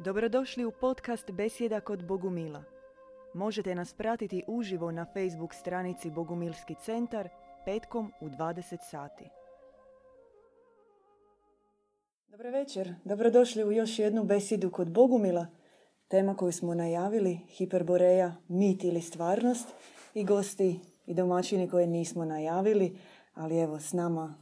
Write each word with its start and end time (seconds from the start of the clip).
Dobrodošli 0.00 0.64
u 0.64 0.72
podcast 0.80 1.30
Besjeda 1.30 1.80
kod 1.80 2.06
Bogumila. 2.06 2.64
Možete 3.34 3.74
nas 3.74 3.94
pratiti 3.94 4.44
uživo 4.46 4.90
na 4.90 5.04
Facebook 5.04 5.54
stranici 5.54 6.10
Bogumilski 6.10 6.74
centar 6.84 7.28
petkom 7.64 8.12
u 8.20 8.28
20 8.28 8.76
sati. 8.90 9.24
Dobro 12.28 12.50
večer, 12.50 12.94
dobrodošli 13.04 13.64
u 13.64 13.72
još 13.72 13.98
jednu 13.98 14.24
besjedu 14.24 14.70
kod 14.70 14.90
Bogumila. 14.90 15.46
Tema 16.08 16.36
koju 16.36 16.52
smo 16.52 16.74
najavili, 16.74 17.40
hiperboreja, 17.48 18.34
mit 18.48 18.84
ili 18.84 19.00
stvarnost 19.00 19.68
i 20.14 20.24
gosti 20.24 20.80
i 21.06 21.14
domaćini 21.14 21.70
koje 21.70 21.86
nismo 21.86 22.24
najavili, 22.24 22.98
ali 23.34 23.60
evo 23.60 23.80
s 23.80 23.92
nama 23.92 24.34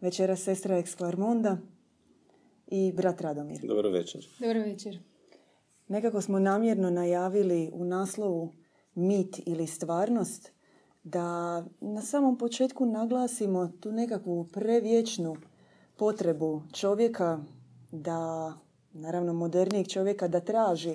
večera 0.00 0.36
sestra 0.36 0.78
Eksklarmonda 0.78 1.58
i 2.72 2.92
brat 2.92 3.20
Radomir. 3.20 3.60
Dobro 3.66 3.90
večer. 3.90 4.28
Dobro 4.40 4.60
večer. 4.60 4.98
Nekako 5.88 6.20
smo 6.20 6.38
namjerno 6.38 6.90
najavili 6.90 7.70
u 7.72 7.84
naslovu 7.84 8.52
mit 8.94 9.40
ili 9.46 9.66
stvarnost 9.66 10.52
da 11.02 11.56
na 11.80 12.02
samom 12.02 12.38
početku 12.38 12.86
naglasimo 12.86 13.72
tu 13.80 13.92
nekakvu 13.92 14.44
prevječnu 14.44 15.36
potrebu 15.96 16.62
čovjeka 16.72 17.38
da, 17.90 18.52
naravno 18.92 19.32
modernijeg 19.32 19.88
čovjeka, 19.88 20.28
da 20.28 20.40
traži 20.40 20.94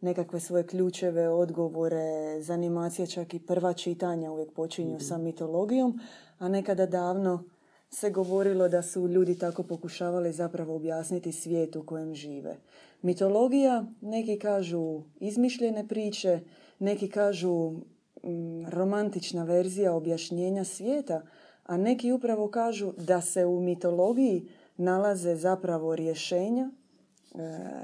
nekakve 0.00 0.40
svoje 0.40 0.66
ključeve, 0.66 1.28
odgovore, 1.28 2.40
zanimacije, 2.40 3.06
čak 3.06 3.34
i 3.34 3.38
prva 3.46 3.72
čitanja 3.72 4.32
uvijek 4.32 4.52
počinju 4.52 5.00
sa 5.00 5.18
mitologijom, 5.18 6.00
a 6.38 6.48
nekada 6.48 6.86
davno 6.86 7.44
se 7.90 8.10
govorilo 8.10 8.68
da 8.68 8.82
su 8.82 9.08
ljudi 9.08 9.38
tako 9.38 9.62
pokušavali 9.62 10.32
zapravo 10.32 10.76
objasniti 10.76 11.32
svijet 11.32 11.76
u 11.76 11.86
kojem 11.86 12.14
žive. 12.14 12.56
Mitologija, 13.02 13.84
neki 14.00 14.38
kažu 14.38 15.02
izmišljene 15.20 15.88
priče, 15.88 16.40
neki 16.78 17.08
kažu 17.08 17.70
mm, 17.70 18.66
romantična 18.68 19.44
verzija 19.44 19.94
objašnjenja 19.94 20.64
svijeta, 20.64 21.22
a 21.64 21.76
neki 21.76 22.12
upravo 22.12 22.48
kažu 22.48 22.92
da 22.96 23.20
se 23.20 23.44
u 23.44 23.60
mitologiji 23.60 24.48
nalaze 24.76 25.36
zapravo 25.36 25.96
rješenja, 25.96 26.70
e, 27.34 27.38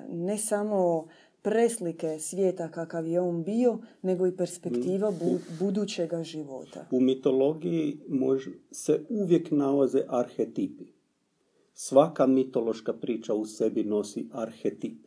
ne 0.09 0.39
samo 0.39 1.07
preslike 1.43 2.19
svijeta 2.19 2.71
kakav 2.71 3.07
je 3.07 3.21
on 3.21 3.43
bio, 3.45 3.79
nego 4.03 4.27
i 4.27 4.37
perspektiva 4.37 5.11
bu, 5.11 5.39
budućega 5.59 6.23
života. 6.23 6.87
U 6.91 7.01
mitologiji 7.01 7.99
mož, 8.09 8.49
se 8.71 9.07
uvijek 9.09 9.51
nalaze 9.51 10.03
arhetipi. 10.09 10.85
Svaka 11.75 12.27
mitološka 12.27 12.93
priča 12.93 13.35
u 13.35 13.45
sebi 13.45 13.85
nosi 13.85 14.29
arhetip. 14.33 15.07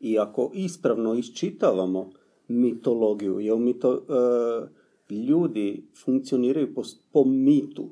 I 0.00 0.18
ako 0.18 0.50
ispravno 0.54 1.14
iščitavamo 1.14 2.10
mitologiju, 2.48 3.40
jer 3.40 3.58
mito, 3.58 4.06
e, 5.10 5.14
ljudi 5.14 5.86
funkcioniraju 6.04 6.74
po, 6.74 6.82
po 7.12 7.24
mitu. 7.24 7.90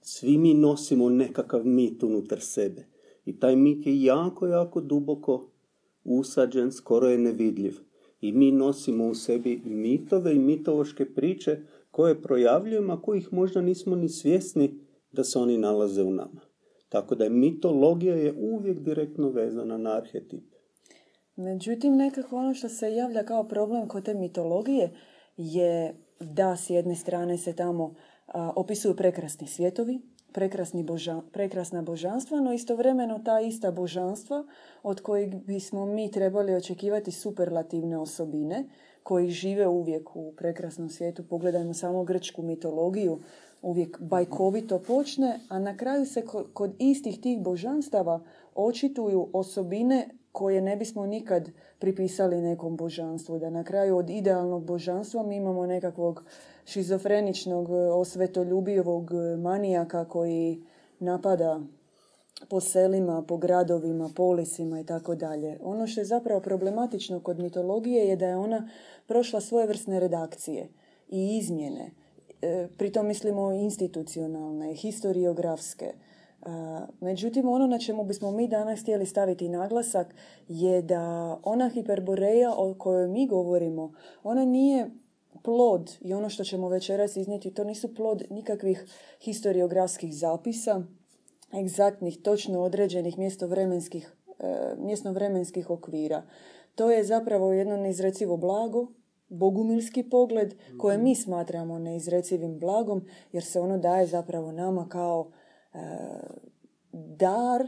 Svi 0.00 0.38
mi 0.38 0.54
nosimo 0.54 1.10
nekakav 1.10 1.66
mit 1.66 2.02
unutar 2.02 2.40
sebe. 2.40 2.86
I 3.24 3.38
taj 3.38 3.56
mit 3.56 3.86
je 3.86 4.02
jako, 4.02 4.46
jako 4.46 4.80
duboko 4.80 5.50
usađen, 6.04 6.72
skoro 6.72 7.08
je 7.08 7.18
nevidljiv. 7.18 7.78
I 8.20 8.32
mi 8.32 8.52
nosimo 8.52 9.06
u 9.06 9.14
sebi 9.14 9.62
mitove 9.64 10.34
i 10.34 10.38
mitološke 10.38 11.14
priče 11.14 11.58
koje 11.90 12.22
projavljujemo, 12.22 12.92
a 12.92 13.02
kojih 13.02 13.32
možda 13.32 13.60
nismo 13.60 13.96
ni 13.96 14.08
svjesni 14.08 14.80
da 15.12 15.24
se 15.24 15.38
oni 15.38 15.58
nalaze 15.58 16.02
u 16.02 16.10
nama. 16.10 16.40
Tako 16.88 17.14
da 17.14 17.24
je 17.24 17.30
mitologija 17.30 18.14
je 18.14 18.34
uvijek 18.38 18.80
direktno 18.80 19.28
vezana 19.28 19.78
na 19.78 19.96
arhetip. 19.96 20.44
Međutim, 21.36 21.96
nekako 21.96 22.36
ono 22.36 22.54
što 22.54 22.68
se 22.68 22.94
javlja 22.94 23.24
kao 23.24 23.48
problem 23.48 23.88
kod 23.88 24.04
te 24.04 24.14
mitologije 24.14 24.90
je 25.36 25.94
da 26.20 26.56
s 26.56 26.70
jedne 26.70 26.94
strane 26.94 27.38
se 27.38 27.56
tamo 27.56 27.94
a, 28.26 28.52
opisuju 28.56 28.96
prekrasni 28.96 29.46
svjetovi, 29.46 30.00
prekrasni 30.32 30.82
boža, 30.82 31.20
prekrasna 31.32 31.82
božanstva, 31.82 32.40
no 32.40 32.52
istovremeno 32.52 33.20
ta 33.24 33.40
ista 33.40 33.70
božanstva 33.70 34.44
od 34.82 35.00
kojih 35.00 35.34
bismo 35.34 35.86
mi 35.86 36.10
trebali 36.10 36.54
očekivati 36.54 37.12
superlativne 37.12 37.98
osobine 37.98 38.64
koji 39.02 39.30
žive 39.30 39.66
uvijek 39.66 40.16
u 40.16 40.32
prekrasnom 40.36 40.88
svijetu. 40.88 41.22
Pogledajmo 41.22 41.74
samo 41.74 42.04
grčku 42.04 42.42
mitologiju, 42.42 43.18
uvijek 43.62 44.00
bajkovito 44.00 44.78
počne, 44.78 45.40
a 45.48 45.58
na 45.58 45.76
kraju 45.76 46.06
se 46.06 46.24
kod 46.52 46.74
istih 46.78 47.20
tih 47.20 47.40
božanstava 47.42 48.20
očituju 48.54 49.28
osobine 49.32 50.08
koje 50.32 50.60
ne 50.60 50.76
bismo 50.76 51.06
nikad 51.06 51.50
pripisali 51.78 52.40
nekom 52.40 52.76
božanstvu. 52.76 53.38
Da 53.38 53.50
na 53.50 53.64
kraju 53.64 53.96
od 53.96 54.10
idealnog 54.10 54.64
božanstva 54.64 55.22
mi 55.22 55.36
imamo 55.36 55.66
nekakvog 55.66 56.24
šizofreničnog, 56.70 57.70
osvetoljubivog 57.70 59.10
manijaka 59.38 60.04
koji 60.04 60.62
napada 60.98 61.60
po 62.48 62.60
selima, 62.60 63.22
po 63.28 63.36
gradovima, 63.36 64.10
polisima 64.16 64.80
i 64.80 64.86
tako 64.86 65.14
dalje. 65.14 65.58
Ono 65.62 65.86
što 65.86 66.00
je 66.00 66.04
zapravo 66.04 66.40
problematično 66.40 67.20
kod 67.20 67.38
mitologije 67.38 68.08
je 68.08 68.16
da 68.16 68.26
je 68.26 68.36
ona 68.36 68.68
prošla 69.06 69.40
svojevrsne 69.40 70.00
redakcije 70.00 70.68
i 71.08 71.38
izmjene. 71.38 71.90
E, 72.42 72.68
pritom 72.78 73.06
mislimo 73.06 73.52
institucionalne, 73.52 74.74
historiografske. 74.74 75.92
Međutim, 77.00 77.48
ono 77.48 77.66
na 77.66 77.78
čemu 77.78 78.04
bismo 78.04 78.30
mi 78.30 78.48
danas 78.48 78.80
htjeli 78.80 79.06
staviti 79.06 79.48
naglasak 79.48 80.14
je 80.48 80.82
da 80.82 81.36
ona 81.42 81.68
hiperboreja 81.68 82.52
o 82.56 82.74
kojoj 82.74 83.08
mi 83.08 83.26
govorimo, 83.26 83.92
ona 84.22 84.44
nije 84.44 84.90
plod 85.42 85.90
i 86.00 86.14
ono 86.14 86.28
što 86.28 86.44
ćemo 86.44 86.68
večeras 86.68 87.16
iznijeti, 87.16 87.54
to 87.54 87.64
nisu 87.64 87.94
plod 87.94 88.22
nikakvih 88.30 88.84
historiografskih 89.20 90.16
zapisa, 90.16 90.82
egzaktnih, 91.60 92.18
točno 92.22 92.62
određenih 92.62 93.18
mjestovremenskih, 93.18 94.12
e, 94.38 94.74
mjestovremenskih 94.78 95.70
okvira. 95.70 96.22
To 96.74 96.90
je 96.90 97.04
zapravo 97.04 97.52
jedno 97.52 97.76
neizrecivo 97.76 98.36
blago, 98.36 98.86
bogumilski 99.28 100.02
pogled 100.02 100.54
koje 100.78 100.98
mi 100.98 101.14
smatramo 101.14 101.78
neizrecivim 101.78 102.58
blagom 102.58 103.06
jer 103.32 103.44
se 103.44 103.60
ono 103.60 103.78
daje 103.78 104.06
zapravo 104.06 104.52
nama 104.52 104.88
kao 104.88 105.30
e, 105.74 105.78
dar 106.92 107.66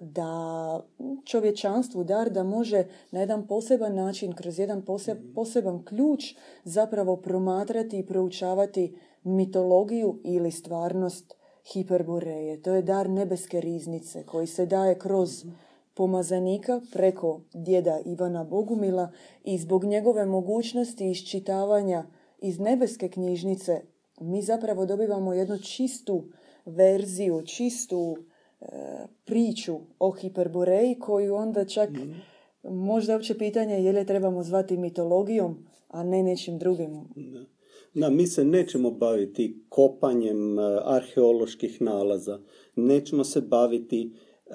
da 0.00 0.80
čovječanstvu 1.24 2.04
dar 2.04 2.30
da 2.30 2.42
može 2.42 2.84
na 3.10 3.20
jedan 3.20 3.46
poseban 3.46 3.94
način, 3.94 4.32
kroz 4.32 4.58
jedan 4.58 4.82
poseban 5.34 5.84
ključ 5.84 6.34
zapravo 6.64 7.16
promatrati 7.16 7.98
i 7.98 8.06
proučavati 8.06 8.96
mitologiju 9.24 10.20
ili 10.24 10.50
stvarnost 10.50 11.34
hiperboreje. 11.72 12.62
To 12.62 12.74
je 12.74 12.82
dar 12.82 13.10
nebeske 13.10 13.60
riznice 13.60 14.26
koji 14.26 14.46
se 14.46 14.66
daje 14.66 14.98
kroz 14.98 15.44
pomazanika 15.94 16.80
preko 16.92 17.40
djeda 17.54 18.00
Ivana 18.04 18.44
Bogumila 18.44 19.12
i 19.44 19.58
zbog 19.58 19.84
njegove 19.84 20.26
mogućnosti 20.26 21.10
iščitavanja 21.10 22.04
iz 22.38 22.58
nebeske 22.58 23.08
knjižnice 23.08 23.82
mi 24.20 24.42
zapravo 24.42 24.86
dobivamo 24.86 25.32
jednu 25.32 25.58
čistu 25.58 26.24
verziju, 26.66 27.42
čistu 27.46 28.16
priču 29.24 29.76
o 29.98 30.10
hiperboreji 30.10 30.98
koju 30.98 31.34
onda 31.34 31.64
čak 31.64 31.90
mm. 31.90 32.14
možda 32.62 33.12
uopće 33.12 33.38
pitanje 33.38 33.74
je 33.74 33.92
li 33.92 34.06
trebamo 34.06 34.42
zvati 34.42 34.76
mitologijom, 34.76 35.66
a 35.88 36.04
ne 36.04 36.22
nečim 36.22 36.58
drugim. 36.58 36.90
Da. 37.94 38.10
mi 38.10 38.26
se 38.26 38.44
nećemo 38.44 38.90
baviti 38.90 39.64
kopanjem 39.68 40.58
e, 40.58 40.62
arheoloških 40.84 41.82
nalaza, 41.82 42.40
nećemo 42.76 43.24
se 43.24 43.40
baviti 43.40 44.12
e, 44.46 44.52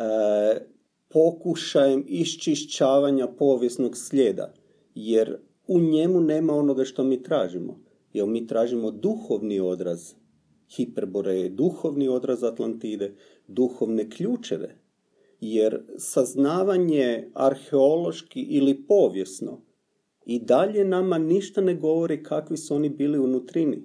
pokušajem 1.10 2.06
iščišćavanja 2.08 3.28
povijesnog 3.28 3.98
slijeda, 3.98 4.54
jer 4.96 5.38
u 5.68 5.80
njemu 5.80 6.22
nema 6.22 6.54
onoga 6.54 6.86
što 6.86 7.04
mi 7.04 7.24
tražimo. 7.24 7.80
Jer 8.14 8.28
mi 8.28 8.48
tražimo 8.48 8.92
duhovni 8.92 9.60
odraz 9.60 10.14
Hiperboreje, 10.76 11.50
duhovni 11.50 12.08
odraz 12.08 12.44
Atlantide, 12.44 13.16
duhovne 13.50 14.10
ključeve, 14.10 14.76
jer 15.42 15.82
saznavanje 15.98 17.30
arheološki 17.34 18.42
ili 18.42 18.84
povijesno 18.88 19.62
i 20.26 20.40
dalje 20.40 20.86
nama 20.86 21.18
ništa 21.18 21.62
ne 21.62 21.76
govori 21.76 22.24
kakvi 22.24 22.58
su 22.58 22.76
oni 22.76 22.90
bili 22.90 23.20
unutrini. 23.20 23.84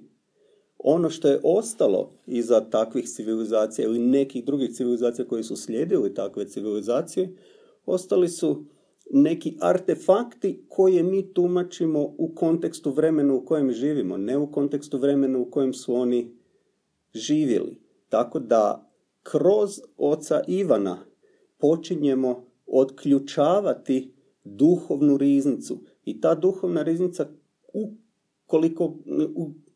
Ono 0.77 1.09
što 1.09 1.27
je 1.27 1.39
ostalo 1.43 2.11
iza 2.27 2.69
takvih 2.69 3.05
civilizacija 3.05 3.85
ili 3.85 3.99
nekih 3.99 4.45
drugih 4.45 4.71
civilizacija 4.71 5.27
koji 5.27 5.43
su 5.43 5.55
slijedili 5.55 6.13
takve 6.13 6.45
civilizacije, 6.47 7.35
ostali 7.85 8.29
su 8.29 8.65
neki 9.11 9.57
artefakti 9.59 10.65
koje 10.69 11.03
mi 11.03 11.33
tumačimo 11.33 12.15
u 12.17 12.31
kontekstu 12.35 12.91
vremena 12.91 13.33
u 13.33 13.45
kojem 13.45 13.71
živimo, 13.71 14.17
ne 14.17 14.37
u 14.37 14.51
kontekstu 14.51 14.97
vremena 14.97 15.39
u 15.39 15.45
kojem 15.51 15.73
su 15.73 15.95
oni 15.95 16.31
živjeli. 17.13 17.77
Tako 18.09 18.39
da 18.39 18.84
kroz 19.31 19.81
oca 19.97 20.41
Ivana 20.47 20.97
počinjemo 21.57 22.45
otključavati 22.65 24.13
duhovnu 24.43 25.17
riznicu. 25.17 25.79
I 26.05 26.21
ta 26.21 26.35
duhovna 26.35 26.83
riznica, 26.83 27.27
koliko, 28.45 28.97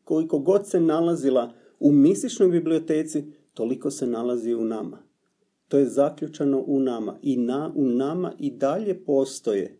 koliko 0.04 0.38
god 0.38 0.68
se 0.68 0.80
nalazila 0.80 1.52
u 1.80 1.92
misičnoj 1.92 2.48
biblioteci, 2.48 3.24
toliko 3.54 3.90
se 3.90 4.06
nalazi 4.06 4.54
u 4.54 4.64
nama. 4.64 4.98
To 5.68 5.78
je 5.78 5.86
zaključano 5.86 6.64
u 6.66 6.80
nama. 6.80 7.18
I 7.22 7.36
na, 7.36 7.72
u 7.76 7.84
nama 7.84 8.32
i 8.38 8.50
dalje 8.50 9.04
postoje 9.04 9.78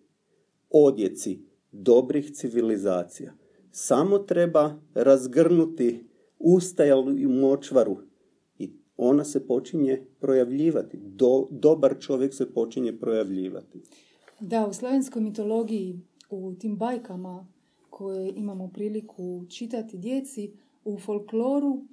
odjeci 0.70 1.44
dobrih 1.72 2.32
civilizacija. 2.32 3.32
Samo 3.70 4.18
treba 4.18 4.80
razgrnuti 4.94 6.04
ustajalu 6.38 7.12
močvaru 7.28 7.96
i 8.02 8.09
ona 9.02 9.24
se 9.24 9.46
počinje 9.46 10.02
projavljivati. 10.20 10.96
Do, 10.96 11.46
dobar 11.50 11.96
čovjek 12.00 12.34
se 12.34 12.54
počinje 12.54 12.98
projavljivati. 12.98 13.80
Da, 14.40 14.66
u 14.66 14.72
slovenskoj 14.72 15.22
mitologiji, 15.22 16.00
u 16.30 16.54
tim 16.54 16.76
bajkama 16.76 17.46
koje 17.90 18.32
imamo 18.36 18.68
priliku 18.68 19.46
čitati 19.48 19.98
djeci, 19.98 20.52
u 20.84 20.98
folkloru, 20.98 21.84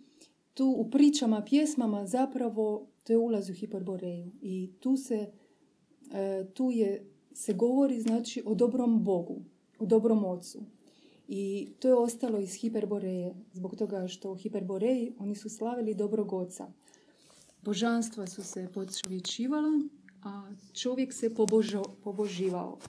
tu 0.54 0.75
u 0.77 0.89
pričama, 0.89 1.44
pjesmama 1.45 2.06
zapravo 2.06 2.88
to 3.04 3.13
je 3.13 3.18
ulaz 3.18 3.50
u 3.50 3.54
hiperboreju. 3.54 4.31
I 4.42 4.71
tu 4.80 4.98
se, 4.98 5.31
e, 6.13 6.45
tu 6.54 6.71
je, 6.71 7.06
se 7.33 7.54
govori 7.54 8.01
znači 8.01 8.44
o 8.45 8.56
dobrom 8.56 9.04
Bogu, 9.04 9.42
o 9.80 9.86
dobrom 9.86 10.25
ocu. 10.25 10.59
I 11.27 11.68
to 11.80 11.88
je 11.88 11.95
ostalo 11.95 12.39
iz 12.39 12.54
Hiperboreje, 12.54 13.36
zbog 13.54 13.75
toga 13.75 14.07
što 14.07 14.31
u 14.31 14.36
Hiperboreji 14.36 15.13
oni 15.19 15.36
su 15.36 15.50
slavili 15.50 15.94
dobrog 15.94 16.33
oca. 16.33 16.68
Božanstva 17.67 18.27
su 18.27 18.43
se 18.43 18.67
počovječivala, 18.73 19.81
a 20.23 20.51
čovjek 20.73 21.13
se 21.13 21.35
pobožo, 21.35 21.83
poboživao. 22.03 22.79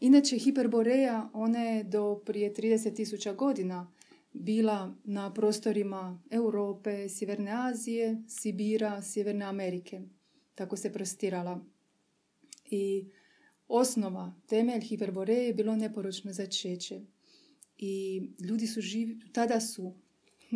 Inače, 0.00 0.38
Hiperboreja, 0.38 1.30
ona 1.32 1.58
je 1.58 1.84
do 1.84 2.22
prije 2.26 2.54
30.000 2.54 3.36
godina 3.36 3.92
bila 4.32 4.94
na 5.04 5.34
prostorima 5.34 6.22
Europe, 6.30 7.08
Sjeverne 7.08 7.50
Azije, 7.54 8.22
Sibira, 8.28 9.02
Sjeverne 9.02 9.44
Amerike. 9.44 10.00
Tako 10.54 10.76
se 10.76 10.92
prostirala. 10.92 11.60
I 12.70 13.06
osnova, 13.68 14.34
temelj 14.46 14.80
Hiperboreje 14.80 15.46
je 15.46 15.54
bilo 15.54 15.76
neporočno 15.76 16.32
začeće. 16.32 17.00
I 17.78 18.22
ljudi 18.40 18.66
su 18.66 18.80
živi, 18.80 19.20
tada 19.32 19.60
su 19.60 19.94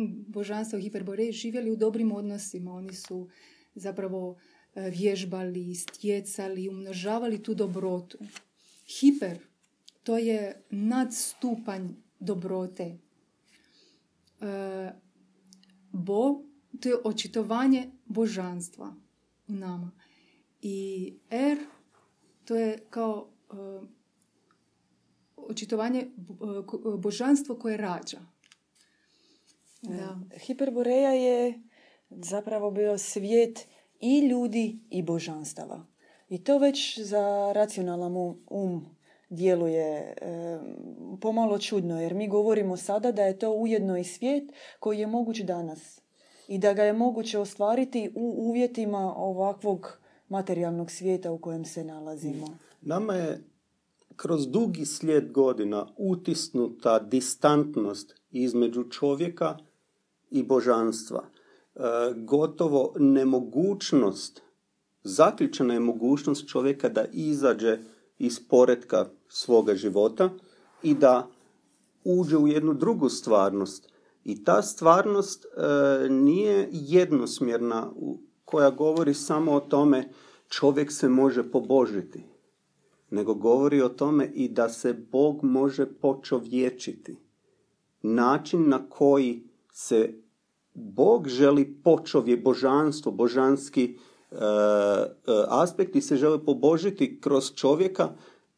božanstva 0.07 0.79
u 0.79 0.81
Hiperboreji 0.81 1.31
živjeli 1.31 1.71
u 1.71 1.75
dobrim 1.75 2.11
odnosima. 2.11 2.73
Oni 2.73 2.93
su 2.93 3.29
zapravo 3.75 4.37
e, 4.75 4.89
vježbali, 4.89 5.75
stjecali, 5.75 6.69
umnožavali 6.69 7.43
tu 7.43 7.53
dobrotu. 7.53 8.17
Hiper, 8.99 9.39
to 10.03 10.17
je 10.17 10.63
nadstupanj 10.69 11.89
dobrote. 12.19 12.97
E, 14.41 14.91
bo, 15.91 16.41
to 16.79 16.89
je 16.89 16.95
očitovanje 17.03 17.91
božanstva 18.05 18.95
u 19.47 19.53
nama. 19.53 19.91
I 20.61 21.13
R, 21.29 21.57
to 22.45 22.55
je 22.55 22.77
kao 22.89 23.29
e, 23.51 23.55
očitovanje 25.35 26.09
božanstvo 26.97 27.55
koje 27.55 27.77
rađa. 27.77 28.19
Da. 29.81 30.19
Hiperboreja 30.45 31.11
je 31.11 31.61
zapravo 32.09 32.71
bio 32.71 32.97
svijet 32.97 33.67
i 34.01 34.19
ljudi 34.19 34.79
i 34.89 35.01
božanstava. 35.01 35.85
I 36.29 36.43
to 36.43 36.57
već 36.57 36.99
za 36.99 37.51
racionalan 37.55 38.17
um, 38.17 38.37
um 38.49 38.85
djeluje 39.29 40.15
e, 40.21 40.59
pomalo 41.21 41.59
čudno, 41.59 42.01
jer 42.01 42.13
mi 42.13 42.27
govorimo 42.27 42.77
sada 42.77 43.11
da 43.11 43.23
je 43.23 43.39
to 43.39 43.51
ujedno 43.51 43.97
i 43.97 44.03
svijet 44.03 44.43
koji 44.79 44.99
je 44.99 45.07
moguć 45.07 45.39
danas 45.39 46.01
i 46.47 46.57
da 46.57 46.73
ga 46.73 46.83
je 46.83 46.93
moguće 46.93 47.39
ostvariti 47.39 48.11
u 48.15 48.33
uvjetima 48.37 49.13
ovakvog 49.17 49.99
materijalnog 50.29 50.91
svijeta 50.91 51.31
u 51.31 51.37
kojem 51.37 51.65
se 51.65 51.83
nalazimo. 51.83 52.57
Nama 52.81 53.13
je 53.13 53.43
kroz 54.15 54.47
dugi 54.47 54.85
slijed 54.85 55.31
godina 55.31 55.87
utisnuta 55.97 56.99
distantnost 56.99 58.15
između 58.31 58.83
čovjeka 58.83 59.57
i 60.31 60.43
božanstva. 60.43 61.23
E, 61.75 61.79
gotovo 62.15 62.93
nemogućnost, 62.99 64.41
zaključena 65.03 65.73
je 65.73 65.79
mogućnost 65.79 66.49
čovjeka 66.49 66.89
da 66.89 67.05
izađe 67.11 67.79
iz 68.17 68.47
poretka 68.47 69.05
svoga 69.27 69.75
života 69.75 70.29
i 70.83 70.93
da 70.93 71.27
uđe 72.03 72.37
u 72.37 72.47
jednu 72.47 72.73
drugu 72.73 73.09
stvarnost. 73.09 73.89
I 74.23 74.43
ta 74.43 74.61
stvarnost 74.61 75.45
e, 75.45 76.09
nije 76.09 76.69
jednosmjerna 76.71 77.91
koja 78.45 78.69
govori 78.69 79.13
samo 79.13 79.51
o 79.51 79.59
tome 79.59 80.09
čovjek 80.47 80.91
se 80.91 81.09
može 81.09 81.51
pobožiti 81.51 82.23
nego 83.11 83.33
govori 83.33 83.81
o 83.81 83.89
tome 83.89 84.31
i 84.33 84.49
da 84.49 84.69
se 84.69 84.93
Bog 84.93 85.43
može 85.43 85.85
počovječiti. 85.85 87.17
Način 88.01 88.69
na 88.69 88.89
koji 88.89 89.48
se 89.79 90.13
Bog 90.73 91.27
želi 91.27 91.73
počovje, 91.83 92.37
božanstvo, 92.37 93.11
božanski 93.11 93.83
e, 93.85 94.35
e, 94.35 94.37
aspekti 95.47 96.01
se 96.01 96.17
žele 96.17 96.45
pobožiti 96.45 97.21
kroz 97.21 97.53
čovjeka, 97.55 98.09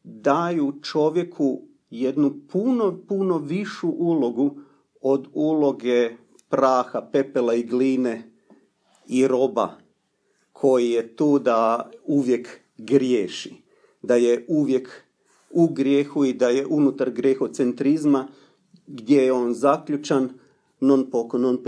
daju 0.02 0.72
čovjeku 0.82 1.62
jednu 1.90 2.34
puno, 2.52 2.98
puno 3.08 3.38
višu 3.38 3.88
ulogu 3.88 4.60
od 5.00 5.28
uloge 5.32 6.10
praha, 6.48 7.08
pepela 7.12 7.54
i 7.54 7.62
gline 7.62 8.32
i 9.08 9.28
roba 9.28 9.70
koji 10.52 10.90
je 10.90 11.16
tu 11.16 11.38
da 11.38 11.90
uvijek 12.06 12.60
griješi 12.78 13.54
da 14.02 14.14
je 14.14 14.44
uvijek 14.48 15.04
u 15.50 15.66
grijehu 15.66 16.24
i 16.24 16.32
da 16.32 16.48
je 16.48 16.66
unutar 16.66 17.10
grehocentrizma 17.10 18.28
gdje 18.86 19.22
je 19.22 19.32
on 19.32 19.54
zaključan 19.54 20.41
non 20.82 21.10
poco 21.10 21.38
non 21.38 21.58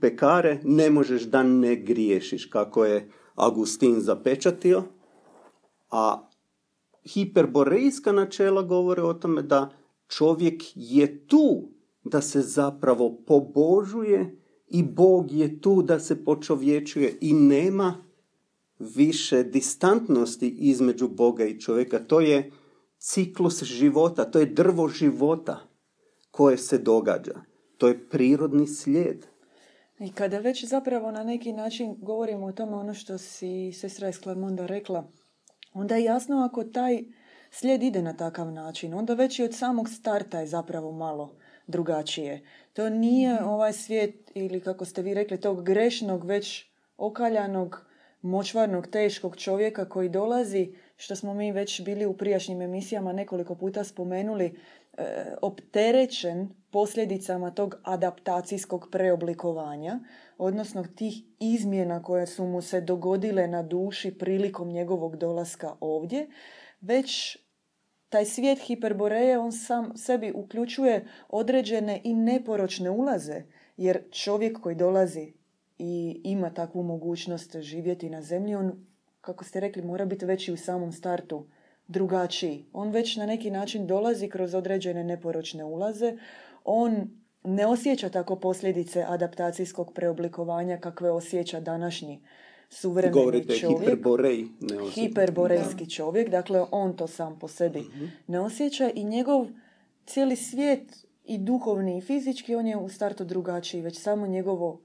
pekare, 0.00 0.60
ne 0.64 0.90
možeš 0.90 1.22
da 1.22 1.42
ne 1.42 1.76
griješiš, 1.76 2.46
kako 2.46 2.84
je 2.84 3.10
Agustin 3.34 4.00
zapečatio, 4.00 4.82
a 5.90 6.28
hiperborejska 7.12 8.12
načela 8.12 8.62
govore 8.62 9.02
o 9.02 9.14
tome 9.14 9.42
da 9.42 9.70
čovjek 10.08 10.62
je 10.74 11.26
tu 11.26 11.68
da 12.04 12.20
se 12.20 12.40
zapravo 12.40 13.16
pobožuje 13.26 14.42
i 14.68 14.82
Bog 14.82 15.32
je 15.32 15.60
tu 15.60 15.82
da 15.82 16.00
se 16.00 16.24
počovječuje 16.24 17.18
i 17.20 17.32
nema 17.32 18.04
više 18.78 19.42
distantnosti 19.42 20.48
između 20.48 21.08
Boga 21.08 21.44
i 21.44 21.60
čovjeka. 21.60 21.98
To 21.98 22.20
je 22.20 22.50
ciklus 22.98 23.62
života, 23.62 24.24
to 24.24 24.38
je 24.38 24.46
drvo 24.46 24.88
života 24.88 25.60
koje 26.30 26.58
se 26.58 26.78
događa. 26.78 27.40
To 27.78 27.88
je 27.88 28.08
prirodni 28.08 28.66
slijed. 28.66 29.26
I 29.98 30.12
kada 30.12 30.38
već 30.38 30.64
zapravo 30.64 31.10
na 31.10 31.24
neki 31.24 31.52
način 31.52 31.96
govorimo 31.98 32.46
o 32.46 32.52
tome 32.52 32.76
ono 32.76 32.94
što 32.94 33.18
si 33.18 33.72
sestra 33.72 34.08
iz 34.08 34.20
Clermonda 34.20 34.66
rekla, 34.66 35.10
onda 35.72 35.96
je 35.96 36.04
jasno 36.04 36.44
ako 36.44 36.64
taj 36.64 37.04
slijed 37.50 37.82
ide 37.82 38.02
na 38.02 38.16
takav 38.16 38.52
način, 38.52 38.94
onda 38.94 39.14
već 39.14 39.38
i 39.38 39.44
od 39.44 39.54
samog 39.54 39.88
starta 39.88 40.40
je 40.40 40.46
zapravo 40.46 40.92
malo 40.92 41.36
drugačije. 41.66 42.42
To 42.72 42.90
nije 42.90 43.44
ovaj 43.44 43.72
svijet 43.72 44.30
ili 44.34 44.60
kako 44.60 44.84
ste 44.84 45.02
vi 45.02 45.14
rekli 45.14 45.40
tog 45.40 45.64
grešnog, 45.64 46.24
već 46.24 46.66
okaljanog 46.96 47.86
močvarnog, 48.22 48.86
teškog 48.86 49.36
čovjeka 49.36 49.88
koji 49.88 50.08
dolazi, 50.08 50.74
što 50.96 51.16
smo 51.16 51.34
mi 51.34 51.52
već 51.52 51.82
bili 51.82 52.06
u 52.06 52.16
prijašnjim 52.16 52.62
emisijama 52.62 53.12
nekoliko 53.12 53.54
puta 53.54 53.84
spomenuli, 53.84 54.60
opterećen 55.42 56.48
posljedicama 56.70 57.50
tog 57.50 57.80
adaptacijskog 57.82 58.88
preoblikovanja, 58.92 60.00
odnosno 60.38 60.84
tih 60.96 61.14
izmjena 61.40 62.02
koje 62.02 62.26
su 62.26 62.44
mu 62.44 62.62
se 62.62 62.80
dogodile 62.80 63.46
na 63.46 63.62
duši 63.62 64.18
prilikom 64.18 64.68
njegovog 64.68 65.16
dolaska 65.16 65.74
ovdje, 65.80 66.28
već 66.80 67.38
taj 68.08 68.24
svijet 68.24 68.58
hiperboreje, 68.58 69.38
on 69.38 69.52
sam 69.52 69.96
sebi 69.96 70.32
uključuje 70.34 71.08
određene 71.28 72.00
i 72.04 72.14
neporočne 72.14 72.90
ulaze, 72.90 73.42
jer 73.76 74.10
čovjek 74.10 74.60
koji 74.60 74.76
dolazi 74.76 75.32
i 75.78 76.20
ima 76.24 76.50
takvu 76.50 76.82
mogućnost 76.82 77.56
živjeti 77.56 78.10
na 78.10 78.22
zemlji, 78.22 78.54
on, 78.54 78.86
kako 79.20 79.44
ste 79.44 79.60
rekli, 79.60 79.82
mora 79.82 80.04
biti 80.04 80.26
već 80.26 80.48
i 80.48 80.52
u 80.52 80.56
samom 80.56 80.92
startu 80.92 81.46
drugačiji. 81.88 82.66
On 82.72 82.90
već 82.90 83.16
na 83.16 83.26
neki 83.26 83.50
način 83.50 83.86
dolazi 83.86 84.28
kroz 84.28 84.54
određene 84.54 85.04
neporočne 85.04 85.64
ulaze. 85.64 86.16
On 86.64 87.10
ne 87.44 87.66
osjeća 87.66 88.08
tako 88.08 88.36
posljedice 88.36 89.04
adaptacijskog 89.08 89.92
preoblikovanja 89.94 90.78
kakve 90.78 91.10
osjeća 91.10 91.60
današnji 91.60 92.22
suvremeni 92.70 93.20
Govorite 93.20 93.54
čovjek. 93.54 93.80
hiperborej, 93.80 94.44
ne 94.60 94.90
hiperborejski 94.94 95.90
čovjek, 95.90 96.28
dakle 96.28 96.64
on 96.70 96.96
to 96.96 97.06
sam 97.06 97.38
po 97.38 97.48
sebi 97.48 97.84
ne 98.26 98.40
osjeća 98.40 98.90
i 98.94 99.04
njegov 99.04 99.46
cijeli 100.06 100.36
svijet 100.36 101.06
i 101.24 101.38
duhovni 101.38 101.98
i 101.98 102.00
fizički 102.00 102.54
on 102.54 102.66
je 102.66 102.76
u 102.76 102.88
startu 102.88 103.24
drugačiji, 103.24 103.80
već 103.80 104.00
samo 104.00 104.26
njegovo 104.26 104.80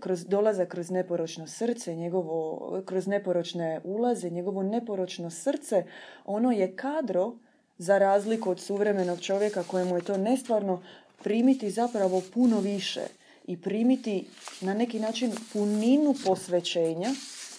kroz 0.00 0.24
dolazak 0.24 0.68
kroz 0.68 0.90
neporočno 0.90 1.46
srce, 1.46 1.94
njegovo, 1.94 2.82
kroz 2.84 3.06
neporočne 3.06 3.80
ulaze, 3.84 4.30
njegovo 4.30 4.62
neporočno 4.62 5.30
srce, 5.30 5.84
ono 6.24 6.52
je 6.52 6.76
kadro 6.76 7.32
za 7.78 7.98
razliku 7.98 8.50
od 8.50 8.60
suvremenog 8.60 9.20
čovjeka 9.20 9.62
kojemu 9.62 9.96
je 9.96 10.02
to 10.02 10.16
nestvarno 10.16 10.82
primiti 11.22 11.70
zapravo 11.70 12.22
puno 12.34 12.60
više 12.60 13.02
i 13.46 13.60
primiti 13.60 14.26
na 14.60 14.74
neki 14.74 15.00
način 15.00 15.32
puninu 15.52 16.14
posvećenja 16.24 17.08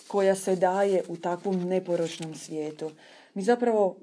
koja 0.08 0.36
se 0.36 0.56
daje 0.56 1.04
u 1.08 1.18
takvom 1.18 1.68
neporočnom 1.68 2.36
svijetu. 2.36 2.92
Mi 3.34 3.44
zapravo 3.44 3.96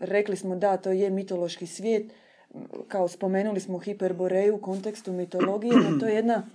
rekli 0.00 0.36
smo 0.36 0.56
da 0.56 0.76
to 0.76 0.90
je 0.90 1.10
mitološki 1.10 1.66
svijet, 1.66 2.12
kao 2.88 3.08
spomenuli 3.08 3.60
smo 3.60 3.78
Hiperboreju 3.78 4.54
u 4.54 4.60
kontekstu 4.60 5.12
mitologije, 5.12 5.76
no 5.76 5.98
to 6.00 6.06
je 6.06 6.14
jedna 6.14 6.46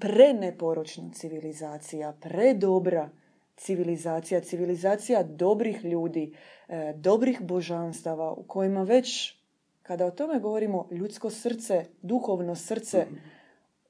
preneporočna 0.00 1.10
civilizacija, 1.14 2.12
predobra 2.20 3.10
civilizacija, 3.56 4.40
civilizacija 4.40 5.22
dobrih 5.22 5.84
ljudi, 5.84 6.34
e, 6.68 6.94
dobrih 6.96 7.40
božanstava 7.40 8.32
u 8.32 8.42
kojima 8.42 8.82
već, 8.82 9.36
kada 9.82 10.06
o 10.06 10.10
tome 10.10 10.40
govorimo, 10.40 10.88
ljudsko 10.90 11.30
srce, 11.30 11.84
duhovno 12.02 12.56
srce, 12.56 13.06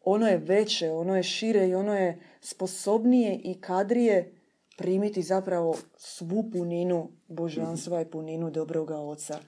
ono 0.05 0.29
je 0.29 0.39
veće, 0.39 0.91
ono 0.91 1.17
je 1.17 1.23
šire 1.23 1.69
i 1.69 1.75
ono 1.75 1.95
je 1.95 2.21
sposobnije 2.41 3.41
i 3.45 3.61
kadrije 3.61 4.33
primiti 4.79 5.23
zapravo 5.23 5.77
svu 5.97 6.51
puninu 6.53 7.09
božanstva 7.29 8.01
i 8.01 8.05
puninu 8.05 8.51
dobroga 8.51 8.99
oca. 8.99 9.39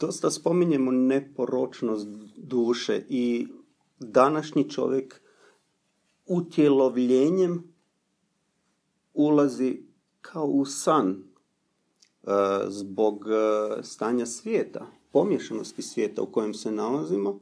Dosta 0.00 0.30
spominjemo 0.30 0.90
neporočnost 0.92 2.08
duše 2.36 3.02
i 3.08 3.46
današnji 3.98 4.70
čovjek 4.70 5.19
utjelovljenjem 6.30 7.74
ulazi 9.14 9.82
kao 10.20 10.46
u 10.46 10.64
san 10.64 11.10
e, 11.10 12.26
zbog 12.68 13.24
e, 13.26 13.82
stanja 13.82 14.26
svijeta, 14.26 14.86
pomješanosti 15.12 15.82
svijeta 15.82 16.22
u 16.22 16.32
kojem 16.32 16.54
se 16.54 16.72
nalazimo 16.72 17.40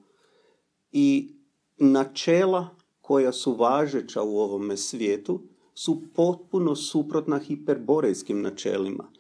i 0.93 1.35
načela 1.77 2.77
koja 3.01 3.33
su 3.33 3.53
važeća 3.53 4.23
u 4.23 4.39
ovome 4.39 4.77
svijetu 4.77 5.41
su 5.75 6.03
potpuno 6.15 6.77
suprotna 6.77 7.39
hiperborejskim 7.39 8.43
načelima. 8.43 9.13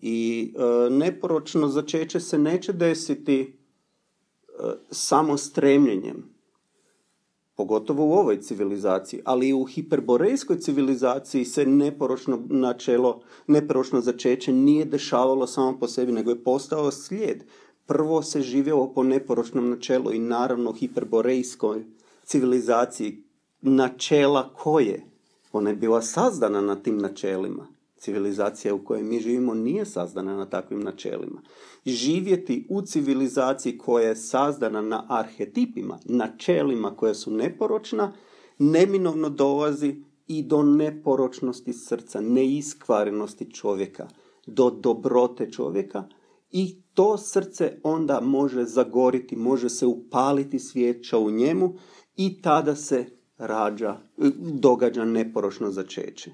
I 0.00 0.52
e, 0.56 0.90
neporočno 0.90 1.68
začeće 1.68 2.20
se 2.20 2.38
neće 2.38 2.72
desiti 2.72 3.58
samo 4.90 5.36
stremljenjem, 5.36 6.31
pogotovo 7.62 8.06
u 8.06 8.12
ovoj 8.12 8.40
civilizaciji, 8.40 9.20
ali 9.24 9.48
i 9.48 9.52
u 9.52 9.64
hiperborejskoj 9.64 10.58
civilizaciji 10.58 11.44
se 11.44 11.66
neporočno 11.66 12.42
načelo, 12.48 13.20
neporočno 13.46 14.00
začeće 14.00 14.52
nije 14.52 14.84
dešavalo 14.84 15.46
samo 15.46 15.78
po 15.78 15.88
sebi, 15.88 16.12
nego 16.12 16.30
je 16.30 16.44
postao 16.44 16.90
slijed. 16.90 17.44
Prvo 17.86 18.22
se 18.22 18.40
živjelo 18.40 18.92
po 18.94 19.02
neporočnom 19.02 19.70
načelu 19.70 20.12
i 20.12 20.18
naravno 20.18 20.72
hiperborejskoj 20.72 21.84
civilizaciji 22.24 23.22
načela 23.60 24.50
koje? 24.54 25.04
Ona 25.52 25.70
je 25.70 25.76
bila 25.76 26.02
sazdana 26.02 26.60
na 26.60 26.76
tim 26.76 26.98
načelima. 26.98 27.66
Civilizacija 27.96 28.74
u 28.74 28.84
kojoj 28.84 29.02
mi 29.02 29.20
živimo 29.20 29.54
nije 29.54 29.86
sazdana 29.86 30.36
na 30.36 30.46
takvim 30.46 30.80
načelima. 30.80 31.42
Živjeti 31.86 32.66
u 32.70 32.82
civilizaciji 32.82 33.78
koja 33.78 34.08
je 34.08 34.16
sazdana 34.16 34.82
na 34.82 35.06
arhetipima, 35.08 35.98
načelima 36.04 36.96
koja 36.96 37.14
su 37.14 37.30
neporočna, 37.30 38.12
neminovno 38.58 39.28
dolazi 39.28 39.96
i 40.26 40.42
do 40.42 40.62
neporočnosti 40.62 41.72
srca, 41.72 42.20
neiskvarenosti 42.20 43.50
čovjeka, 43.50 44.08
do 44.46 44.70
dobrote 44.70 45.50
čovjeka 45.50 46.04
i 46.50 46.82
to 46.94 47.18
srce 47.18 47.78
onda 47.82 48.20
može 48.20 48.64
zagoriti, 48.64 49.36
može 49.36 49.68
se 49.68 49.86
upaliti 49.86 50.58
svijeća 50.58 51.18
u 51.18 51.30
njemu 51.30 51.74
i 52.16 52.42
tada 52.42 52.76
se 52.76 53.06
rađa, 53.38 53.96
događa 54.52 55.04
neporočno 55.04 55.70
začeće. 55.70 56.30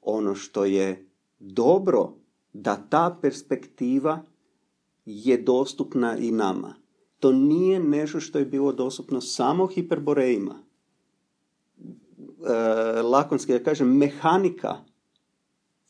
Ono 0.00 0.34
što 0.34 0.64
je 0.64 1.08
dobro 1.38 2.12
da 2.52 2.86
ta 2.90 3.18
perspektiva 3.22 4.22
je 5.08 5.36
dostupna 5.36 6.16
i 6.16 6.30
nama. 6.30 6.74
To 7.18 7.32
nije 7.32 7.80
nešto 7.80 8.20
što 8.20 8.38
je 8.38 8.44
bilo 8.44 8.72
dostupno 8.72 9.20
samo 9.20 9.66
hiperborejima. 9.66 10.54
E, 12.46 13.02
lakonski 13.02 13.52
da 13.52 13.62
kažem, 13.62 13.96
mehanika 13.96 14.76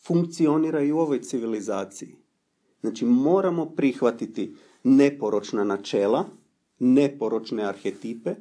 funkcionira 0.06 0.82
i 0.82 0.92
u 0.92 0.98
ovoj 0.98 1.22
civilizaciji. 1.22 2.16
Znači 2.80 3.04
moramo 3.04 3.66
prihvatiti 3.66 4.54
neporočna 4.84 5.64
načela, 5.64 6.24
neporočne 6.78 7.64
arhetipe, 7.64 8.34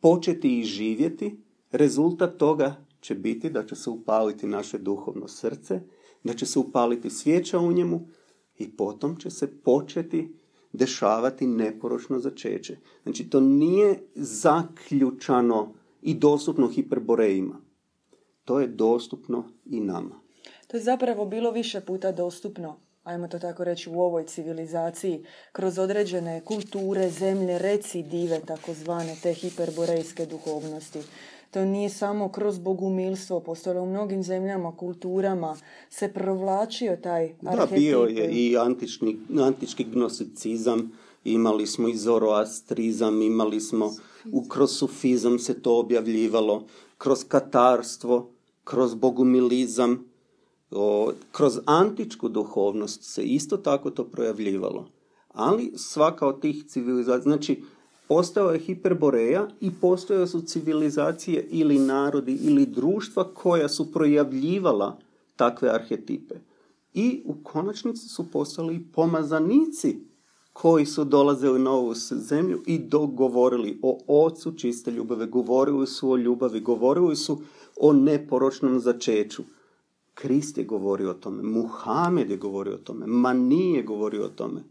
početi 0.00 0.58
ih 0.58 0.64
živjeti, 0.64 1.40
rezultat 1.70 2.36
toga 2.36 2.86
će 3.00 3.14
biti 3.14 3.50
da 3.50 3.66
će 3.66 3.76
se 3.76 3.90
upaliti 3.90 4.46
naše 4.46 4.78
duhovno 4.78 5.28
srce, 5.28 5.80
da 6.24 6.34
će 6.34 6.46
se 6.46 6.58
upaliti 6.58 7.10
svijeća 7.10 7.58
u 7.58 7.72
njemu 7.72 8.08
i 8.58 8.76
potom 8.76 9.16
će 9.16 9.30
se 9.30 9.60
početi 9.60 10.34
dešavati 10.72 11.46
neporočno 11.46 12.18
začeće. 12.18 12.76
Znači 13.02 13.30
to 13.30 13.40
nije 13.40 14.02
zaključano 14.14 15.74
i 16.02 16.14
dostupno 16.14 16.68
hiperborejima. 16.68 17.60
To 18.44 18.60
je 18.60 18.66
dostupno 18.66 19.44
i 19.64 19.80
nama. 19.80 20.20
To 20.66 20.76
je 20.76 20.82
zapravo 20.82 21.24
bilo 21.24 21.50
više 21.50 21.80
puta 21.80 22.12
dostupno, 22.12 22.76
ajmo 23.04 23.28
to 23.28 23.38
tako 23.38 23.64
reći, 23.64 23.90
u 23.90 24.00
ovoj 24.00 24.24
civilizaciji, 24.24 25.24
kroz 25.52 25.78
određene 25.78 26.40
kulture, 26.44 27.10
zemlje, 27.10 27.58
recidive, 27.58 28.40
takozvane, 28.40 29.16
te 29.22 29.32
hiperborejske 29.32 30.26
duhovnosti. 30.26 30.98
To 31.56 31.64
nije 31.64 31.88
samo 31.90 32.28
kroz 32.28 32.58
bogumilstvo, 32.58 33.40
postojalo 33.40 33.82
u 33.82 33.86
mnogim 33.86 34.22
zemljama, 34.22 34.76
kulturama, 34.76 35.56
se 35.90 36.08
provlačio 36.08 36.96
taj 36.96 37.34
Da, 37.42 37.50
arhetip. 37.50 37.78
bio 37.78 37.98
je 37.98 38.30
i 38.30 38.56
antični, 38.58 39.16
antički 39.40 39.84
gnosticizam, 39.84 40.92
imali 41.24 41.66
smo 41.66 41.88
i 41.88 41.96
zoroastrizam, 41.96 43.22
imali 43.22 43.60
smo, 43.60 43.94
u, 44.32 44.48
kroz 44.48 44.70
sufizam 44.70 45.38
se 45.38 45.62
to 45.62 45.78
objavljivalo, 45.78 46.64
kroz 46.98 47.24
katarstvo, 47.28 48.30
kroz 48.64 48.94
bogumilizam, 48.94 50.04
o, 50.70 51.12
kroz 51.32 51.58
antičku 51.66 52.28
duhovnost 52.28 53.02
se 53.02 53.22
isto 53.22 53.56
tako 53.56 53.90
to 53.90 54.04
projavljivalo. 54.04 54.88
Ali 55.28 55.72
svaka 55.76 56.26
od 56.26 56.40
tih 56.40 56.64
civilizacija, 56.66 57.22
znači 57.22 57.62
postao 58.08 58.50
je 58.50 58.58
hiperboreja 58.58 59.48
i 59.60 59.70
postojale 59.80 60.26
su 60.26 60.40
civilizacije 60.40 61.46
ili 61.50 61.78
narodi 61.78 62.38
ili 62.42 62.66
društva 62.66 63.34
koja 63.34 63.68
su 63.68 63.92
projavljivala 63.92 64.98
takve 65.36 65.68
arhetipe. 65.68 66.34
I 66.94 67.22
u 67.24 67.34
konačnici 67.42 68.08
su 68.08 68.30
postali 68.30 68.74
i 68.74 68.84
pomazanici 68.92 69.98
koji 70.52 70.86
su 70.86 71.04
dolazili 71.04 71.58
na 71.58 71.70
ovu 71.70 71.94
zemlju 72.10 72.62
i 72.66 72.78
dogovorili 72.78 73.78
o 73.82 73.98
ocu 74.06 74.52
čiste 74.52 74.90
ljubave, 74.90 75.26
govorili 75.26 75.86
su 75.86 76.10
o 76.10 76.16
ljubavi, 76.16 76.60
govorili 76.60 77.16
su 77.16 77.40
o 77.80 77.92
neporočnom 77.92 78.80
začeću. 78.80 79.42
Krist 80.14 80.58
je 80.58 80.64
govorio 80.64 81.10
o 81.10 81.14
tome, 81.14 81.42
Muhamed 81.42 82.30
je 82.30 82.36
govorio 82.36 82.74
o 82.74 82.78
tome, 82.78 83.06
Mani 83.06 83.74
je 83.74 83.82
govorio 83.82 84.24
o 84.24 84.28
tome. 84.28 84.62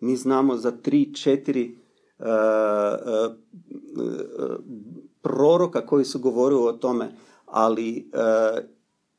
Mi 0.00 0.16
znamo 0.16 0.56
za 0.56 0.70
tri, 0.70 1.14
četiri 1.14 1.76
proroka 5.22 5.86
koji 5.86 6.04
su 6.04 6.18
govorili 6.18 6.62
o 6.62 6.72
tome, 6.72 7.12
ali 7.46 7.98
e, 7.98 8.02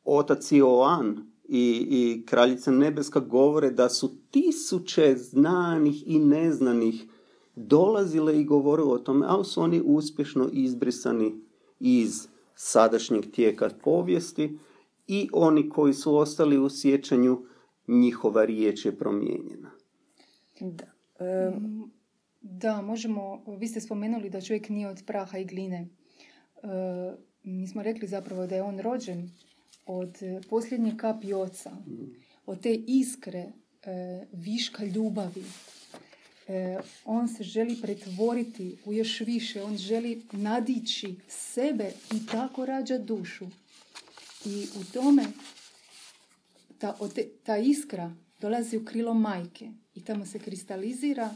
otac 0.03 0.51
Joan 0.51 1.33
i, 1.43 1.87
i 1.89 2.25
kraljica 2.25 2.71
Nebeska 2.71 3.19
govore 3.19 3.71
da 3.71 3.89
su 3.89 4.11
tisuće 4.31 5.15
znanih 5.17 6.03
i 6.07 6.19
neznanih 6.19 7.05
dolazile 7.55 8.41
i 8.41 8.43
govorile 8.43 8.91
o 8.93 8.97
tome, 8.97 9.25
ali 9.29 9.45
su 9.45 9.61
oni 9.61 9.81
uspješno 9.85 10.49
izbrisani 10.51 11.35
iz 11.79 12.27
sadašnjeg 12.55 13.31
tijeka 13.31 13.69
povijesti 13.83 14.59
i 15.07 15.29
oni 15.33 15.69
koji 15.69 15.93
su 15.93 16.15
ostali 16.15 16.57
u 16.57 16.69
sjećanju, 16.69 17.41
njihova 17.87 18.45
riječ 18.45 18.85
je 18.85 18.97
promijenjena. 18.97 19.71
Da. 20.59 20.85
E, 21.25 21.51
Da, 22.43 22.81
možemo, 22.81 23.43
vi 23.57 23.67
ste 23.67 23.81
spomenuli 23.81 24.29
da 24.29 24.41
čovjek 24.41 24.69
nije 24.69 24.87
od 24.87 25.03
praha 25.05 25.37
i 25.37 25.45
gline. 25.45 25.77
E, 25.77 25.87
mi 27.43 27.67
smo 27.67 27.83
rekli 27.83 28.07
zapravo 28.07 28.47
da 28.47 28.55
je 28.55 28.61
on 28.61 28.79
rođen 28.79 29.29
od 29.85 30.17
posljednje 30.49 30.93
kapi 30.97 31.33
oca, 31.33 31.71
od 32.45 32.61
te 32.61 32.73
iskre 32.87 33.39
e, 33.39 33.51
viška 34.31 34.85
ljubavi. 34.85 35.43
E, 36.47 36.77
on 37.05 37.27
se 37.27 37.43
želi 37.43 37.77
pretvoriti 37.81 38.77
u 38.85 38.93
još 38.93 39.19
više, 39.19 39.63
on 39.63 39.77
želi 39.77 40.21
nadići 40.31 41.15
sebe 41.27 41.91
i 42.13 42.25
tako 42.25 42.65
rađa 42.65 42.97
dušu. 42.97 43.45
I 44.45 44.67
u 44.79 44.83
tome 44.93 45.23
ta, 46.77 46.97
ta 47.43 47.57
iskra 47.57 48.15
dolazi 48.41 48.77
u 48.77 48.85
krilo 48.85 49.13
majke 49.13 49.71
i 49.95 50.03
tamo 50.03 50.25
se 50.25 50.39
kristalizira 50.39 51.35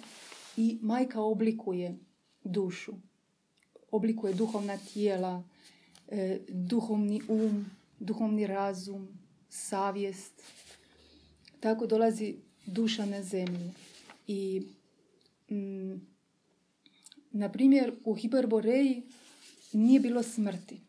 i 0.58 0.80
majka 0.82 1.22
oblikuje 1.22 1.98
dušu. 2.44 2.94
Oblikuje 3.92 4.34
duhovna 4.34 4.78
tijela, 4.78 5.44
e, 6.08 6.40
duhovni 6.50 7.22
um, 7.28 7.66
duhovni 8.00 8.48
razum, 8.48 9.08
savjest. 9.50 10.44
Tako 11.60 11.88
dolazi 11.88 12.36
duša 12.66 13.06
na 13.06 13.24
zemlju. 13.24 13.72
I, 14.28 14.62
mm, 15.50 16.02
na 17.32 17.52
primjer, 17.52 17.94
u 18.06 18.14
Hiperboreji 18.14 19.04
nije 19.74 20.00
bilo 20.00 20.24
smrti. 20.24 20.82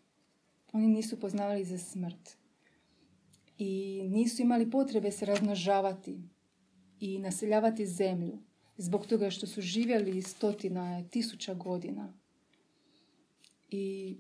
Oni 0.72 0.86
nisu 0.86 1.20
poznavali 1.20 1.64
za 1.64 1.78
smrt. 1.78 2.36
I 3.58 4.02
nisu 4.04 4.42
imali 4.42 4.70
potrebe 4.70 5.10
se 5.10 5.26
razmnožavati 5.26 6.18
i 7.00 7.18
naseljavati 7.18 7.86
zemlju. 7.86 8.38
Zbog 8.80 9.06
toga 9.06 9.30
što 9.30 9.46
su 9.46 9.60
živjeli 9.60 10.22
stotina 10.22 11.02
tisuća 11.10 11.54
godina. 11.54 12.12
I 13.70 14.16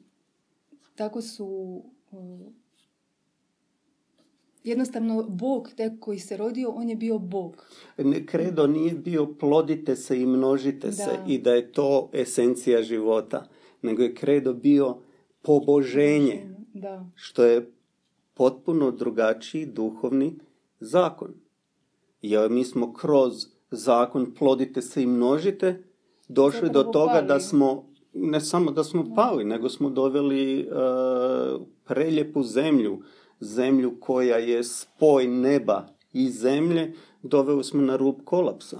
tako 0.94 1.22
su 1.22 1.46
uh, 2.10 2.52
jednostavno 4.64 5.22
Bog, 5.22 5.70
taj 5.76 5.90
koji 6.00 6.18
se 6.18 6.36
rodio, 6.36 6.70
on 6.70 6.88
je 6.88 6.96
bio 6.96 7.18
Bog. 7.18 7.66
Kredo 8.26 8.66
nije 8.66 8.94
bio 8.94 9.34
plodite 9.34 9.96
se 9.96 10.20
i 10.20 10.26
množite 10.26 10.92
se 10.92 11.18
i 11.26 11.38
da 11.38 11.52
je 11.52 11.72
to 11.72 12.10
esencija 12.12 12.82
života, 12.82 13.48
nego 13.82 14.02
je 14.02 14.14
kredo 14.14 14.52
bio 14.52 14.98
poboženje, 15.42 16.54
Da. 16.74 17.10
što 17.14 17.44
je 17.44 17.72
potpuno 18.34 18.90
drugačiji 18.90 19.66
duhovni 19.66 20.38
zakon. 20.80 21.34
Jer 22.22 22.50
mi 22.50 22.64
smo 22.64 22.92
kroz 22.92 23.57
zakon 23.70 24.34
plodite 24.34 24.82
se 24.82 25.02
i 25.02 25.06
množite 25.06 25.82
došli 26.28 26.70
do 26.70 26.82
toga 26.82 27.22
da 27.22 27.40
smo 27.40 27.88
ne 28.14 28.40
samo 28.40 28.70
da 28.70 28.84
smo 28.84 29.14
pali, 29.14 29.44
nego 29.44 29.68
smo 29.68 29.90
doveli 29.90 30.60
e, 30.60 30.64
preljepu 31.84 32.42
zemlju, 32.42 33.02
zemlju 33.40 33.96
koja 34.00 34.36
je 34.36 34.64
spoj 34.64 35.26
neba 35.26 35.86
i 36.12 36.30
zemlje, 36.30 36.92
doveli 37.22 37.64
smo 37.64 37.82
na 37.82 37.96
rub 37.96 38.14
kolapsa. 38.24 38.78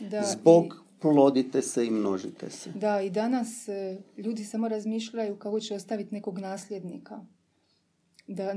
Da, 0.00 0.22
Zbog 0.22 0.64
i- 0.64 1.00
plodite 1.00 1.62
se 1.62 1.86
i 1.86 1.90
množite 1.90 2.50
se. 2.50 2.70
Da, 2.74 3.00
i 3.00 3.10
danas 3.10 3.68
e, 3.68 3.96
ljudi 4.16 4.44
samo 4.44 4.68
razmišljaju 4.68 5.36
kako 5.36 5.60
će 5.60 5.74
ostaviti 5.74 6.14
nekog 6.14 6.38
nasljednika. 6.38 7.20
Da, 8.26 8.54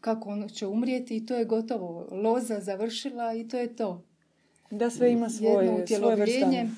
kako 0.00 0.28
on 0.28 0.48
će 0.48 0.66
umrijeti 0.66 1.16
i 1.16 1.26
to 1.26 1.34
je 1.34 1.44
gotovo. 1.44 2.08
Loza 2.12 2.60
završila 2.60 3.34
i 3.34 3.48
to 3.48 3.58
je 3.58 3.76
to. 3.76 4.04
Da 4.70 4.90
sve 4.90 5.12
ima 5.12 5.26
Jedno 5.26 5.38
svoj, 5.38 5.66
svoj 5.66 5.82
utjelovljenje. 5.82 6.68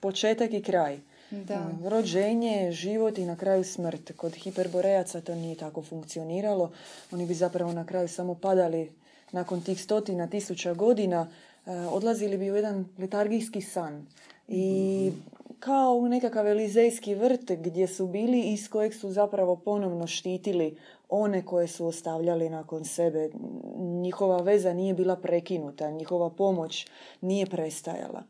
početak 0.00 0.52
i 0.52 0.62
kraj. 0.62 0.98
Da. 1.30 1.58
Mm, 1.58 1.88
Rođenje, 1.88 2.72
život 2.72 3.18
i 3.18 3.24
na 3.24 3.36
kraju 3.36 3.64
smrt. 3.64 4.12
Kod 4.16 4.34
hiperborejaca 4.34 5.20
to 5.20 5.34
nije 5.34 5.54
tako 5.54 5.82
funkcioniralo. 5.82 6.72
Oni 7.12 7.26
bi 7.26 7.34
zapravo 7.34 7.72
na 7.72 7.86
kraju 7.86 8.08
samo 8.08 8.34
padali 8.34 8.92
nakon 9.32 9.60
tih 9.60 9.82
stotina 9.82 10.26
tisuća 10.26 10.74
godina, 10.74 11.28
e, 11.66 11.70
odlazili 11.70 12.38
bi 12.38 12.50
u 12.50 12.56
jedan 12.56 12.88
letargijski 12.98 13.60
san. 13.60 14.06
I 14.48 15.12
kao 15.58 15.94
u 15.94 16.08
nekakav 16.08 16.46
elizejski 16.46 17.14
vrt 17.14 17.50
gdje 17.50 17.86
su 17.88 18.06
bili 18.06 18.40
i 18.40 18.52
iz 18.52 18.70
kojeg 18.70 18.94
su 18.94 19.10
zapravo 19.10 19.56
ponovno 19.56 20.06
štitili 20.06 20.76
one 21.08 21.46
koje 21.46 21.68
su 21.68 21.86
ostavljali 21.86 22.50
nakon 22.50 22.84
sebe. 22.84 23.30
Njihova 23.76 24.36
veza 24.36 24.72
nije 24.72 24.94
bila 24.94 25.16
prekinuta, 25.16 25.90
njihova 25.90 26.30
pomoć 26.30 26.86
nije 27.20 27.46
prestajala. 27.46 28.22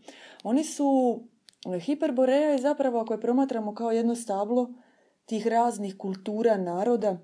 Oni 0.42 0.64
su 0.64 1.20
Hiperboreja 1.80 2.50
je 2.50 2.58
zapravo, 2.58 3.00
ako 3.00 3.14
je 3.14 3.20
promatramo 3.20 3.74
kao 3.74 3.90
jedno 3.90 4.14
stablo 4.14 4.70
tih 5.26 5.46
raznih 5.46 5.96
kultura 5.98 6.56
naroda, 6.56 7.18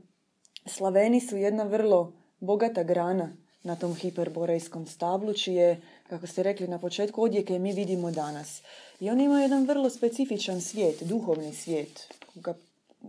Slaveni 0.67 1.21
su 1.21 1.37
jedna 1.37 1.65
vrlo 1.65 2.13
bogata 2.41 2.83
grana 2.83 3.37
na 3.63 3.77
tom 3.77 3.95
hiperborejskom 3.95 4.87
stablu, 4.87 5.33
čije, 5.33 5.81
kako 6.09 6.27
ste 6.27 6.43
rekli 6.43 6.69
na 6.69 6.79
početku, 6.79 7.23
odjeke 7.23 7.59
mi 7.59 7.73
vidimo 7.73 8.11
danas. 8.11 8.63
I 9.01 9.11
oni 9.11 9.25
imaju 9.25 9.43
jedan 9.43 9.67
vrlo 9.67 9.91
specifičan 9.91 10.61
svijet, 10.61 11.03
duhovni 11.03 11.55
svijet. 11.55 12.15
Ga, 12.35 12.55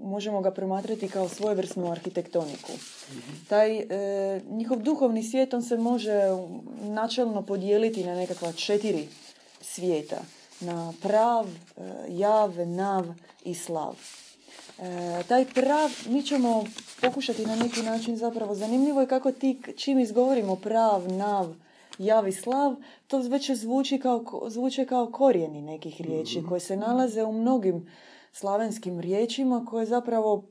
možemo 0.01 0.41
ga 0.41 0.51
promatrati 0.51 1.09
kao 1.09 1.29
svojevrsnu 1.29 1.91
arhitektoniku. 1.91 2.71
Taj 3.49 3.77
e, 3.77 3.85
njihov 4.49 4.79
duhovni 4.79 5.23
svijet, 5.23 5.53
on 5.53 5.61
se 5.61 5.77
može 5.77 6.21
načelno 6.81 7.41
podijeliti 7.41 8.03
na 8.03 8.15
nekakva 8.15 8.51
četiri 8.51 9.07
svijeta. 9.61 10.21
Na 10.59 10.93
prav, 11.01 11.47
e, 11.47 11.81
jav, 12.09 12.67
nav 12.67 13.05
i 13.45 13.55
slav. 13.55 13.95
E, 14.79 15.23
taj 15.27 15.45
prav, 15.45 15.91
mi 16.09 16.23
ćemo 16.23 16.63
pokušati 17.01 17.45
na 17.45 17.55
neki 17.55 17.81
način 17.81 18.17
zapravo, 18.17 18.55
zanimljivo 18.55 19.01
je 19.01 19.07
kako 19.07 19.31
ti, 19.31 19.61
čim 19.77 19.99
izgovorimo 19.99 20.55
prav, 20.55 21.11
nav, 21.11 21.53
jav 21.97 22.27
i 22.27 22.31
slav, 22.31 22.75
to 23.07 23.17
već 23.17 23.51
zvuči 23.51 23.99
kao, 23.99 24.25
zvuče 24.47 24.85
kao 24.85 25.11
korijeni 25.11 25.61
nekih 25.61 26.01
riječi 26.01 26.43
koje 26.49 26.59
se 26.59 26.77
nalaze 26.77 27.23
u 27.23 27.31
mnogim 27.31 27.87
slavenskim 28.31 28.99
riječima 28.99 29.65
koje 29.69 29.85
zapravo 29.85 30.43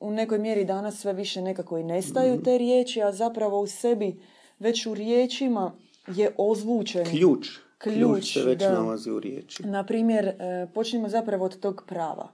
u 0.00 0.10
nekoj 0.10 0.38
mjeri 0.38 0.64
danas 0.64 1.00
sve 1.00 1.12
više 1.12 1.42
nekako 1.42 1.78
i 1.78 1.84
nestaju 1.84 2.42
te 2.42 2.58
riječi, 2.58 3.02
a 3.02 3.12
zapravo 3.12 3.60
u 3.60 3.66
sebi 3.66 4.20
već 4.58 4.86
u 4.86 4.94
riječima 4.94 5.72
je 6.06 6.34
ozvučen 6.38 7.04
Ključ. 7.04 7.48
Ključ, 7.78 8.32
se 8.32 8.42
već 8.42 8.58
da. 8.58 8.72
nalazi 8.72 9.10
u 9.10 9.20
riječi. 9.20 9.62
na 9.66 9.84
primjer, 9.84 10.26
e, 10.26 10.66
počnemo 10.74 11.08
zapravo 11.08 11.44
od 11.44 11.60
tog 11.60 11.84
prava. 11.86 12.32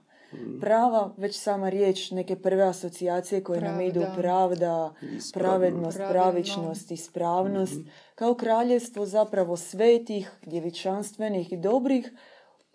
Prava, 0.61 1.13
već 1.17 1.37
sama 1.37 1.69
riječ, 1.69 2.11
neke 2.11 2.35
prve 2.35 2.63
asocijacije 2.63 3.43
koje 3.43 3.61
nam 3.61 3.81
idu, 3.81 3.99
Pravda. 3.99 4.15
pravda, 4.15 4.93
Ispravnost. 4.93 5.33
pravednost, 5.33 5.97
Pravedno. 5.97 6.21
pravičnost, 6.23 6.91
ispravnost, 6.91 7.79
kao 8.15 8.33
kraljevstvo 8.33 9.05
zapravo 9.05 9.57
svetih, 9.57 10.31
djevičanstvenih 10.43 11.53
i 11.53 11.57
dobrih, 11.57 12.11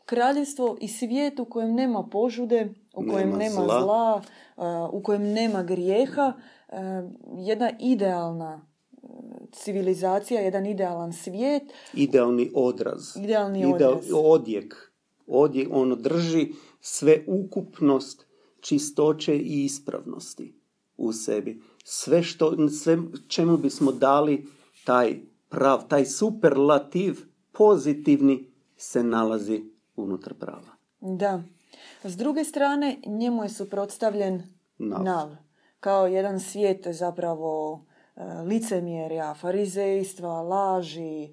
kraljevstvo 0.05 0.77
i 0.81 0.89
svijet 0.89 1.41
u 1.41 1.45
kojem 1.45 1.75
nema 1.75 2.03
požude, 2.03 2.69
u 2.95 3.03
kojem 3.03 3.29
Nema 3.29 3.37
nema 3.39 3.55
zla. 3.55 3.81
zla, 3.81 4.23
a, 4.57 4.89
u 4.93 5.03
kojem 5.03 5.23
nema 5.25 5.63
grijeha, 5.63 6.33
e, 6.69 6.77
jedna 7.37 7.71
idealna 7.81 8.61
e, 8.93 9.07
civilizacija, 9.53 10.41
jedan 10.41 10.67
idealan 10.67 11.13
svijet, 11.15 11.63
Idealni 11.95 12.51
odraz. 12.55 13.17
Idealni 13.17 13.61
Ideal- 13.61 13.75
odraz. 13.75 14.05
Odjek. 14.15 14.93
Odjek, 15.29 15.69
ono 15.73 15.97
drži 15.97 16.49
sve 16.89 17.25
ukupnost 17.27 18.27
čistoće 18.61 19.37
i 19.37 19.65
ispravnosti 19.65 20.55
u 20.97 21.13
sebi. 21.13 21.63
Sve 21.85 22.23
što, 22.23 22.69
sve 22.69 22.99
čemu 23.29 23.57
bismo 23.57 23.93
dali 23.93 24.47
taj 24.85 25.21
prav, 25.49 25.89
taj 25.89 26.05
superlativ 26.05 27.17
pozitivni 27.53 28.51
se 28.77 29.03
nalazi 29.03 29.65
unutar 29.97 30.35
prava. 30.35 30.77
Da. 31.01 31.43
S 32.05 32.17
druge 32.17 32.45
strane, 32.45 32.97
njemu 33.07 33.43
je 33.43 33.49
suprotstavljen 33.49 34.43
Nav. 34.79 35.05
nav. 35.05 35.37
Kao 35.81 36.07
jedan 36.07 36.41
svijet 36.41 36.87
zapravo 36.91 37.85
e, 38.17 38.21
licemjerja, 38.43 39.35
farizejstva, 39.35 40.43
laži, 40.43 41.33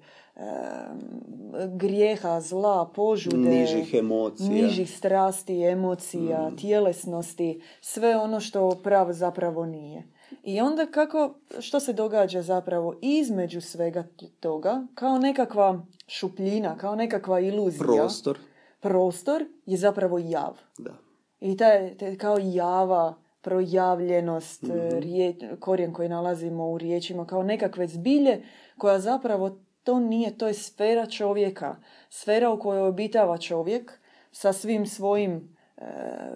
grijeha, 1.70 2.40
zla, 2.40 2.86
požude, 2.86 3.36
Nižih 3.38 3.94
emocija. 3.94 4.48
nižih 4.50 4.90
strasti, 4.90 5.62
emocija, 5.62 6.50
tjelesnosti, 6.52 7.60
sve 7.80 8.16
ono 8.16 8.40
što 8.40 8.70
prav 8.72 9.12
zapravo 9.12 9.66
nije. 9.66 10.02
I 10.42 10.60
onda 10.60 10.86
kako, 10.86 11.34
što 11.58 11.80
se 11.80 11.92
događa 11.92 12.42
zapravo 12.42 12.94
između 13.02 13.60
svega 13.60 14.04
toga, 14.40 14.86
kao 14.94 15.18
nekakva 15.18 15.86
šupljina, 16.06 16.76
kao 16.76 16.94
nekakva 16.94 17.40
iluzija 17.40 17.84
Prostor. 17.84 18.38
prostor 18.80 19.44
je 19.66 19.76
zapravo 19.76 20.18
jav. 20.18 20.58
Da. 20.78 20.90
I 21.40 21.56
taj, 21.56 21.96
taj 21.96 22.16
kao 22.16 22.38
java, 22.40 23.14
projavljenost, 23.40 24.64
rije- 24.92 25.56
korijen 25.56 25.92
koji 25.92 26.08
nalazimo 26.08 26.70
u 26.70 26.78
riječima, 26.78 27.26
kao 27.26 27.42
nekakve 27.42 27.86
zbilje 27.86 28.42
koja 28.78 28.98
zapravo 28.98 29.58
to 29.84 30.00
nije, 30.00 30.38
to 30.38 30.46
je 30.46 30.54
sfera 30.54 31.06
čovjeka. 31.06 31.76
Sfera 32.10 32.50
u 32.50 32.58
kojoj 32.58 32.88
obitava 32.88 33.38
čovjek 33.38 33.98
sa 34.32 34.52
svim 34.52 34.86
svojim 34.86 35.48
e, 35.76 35.82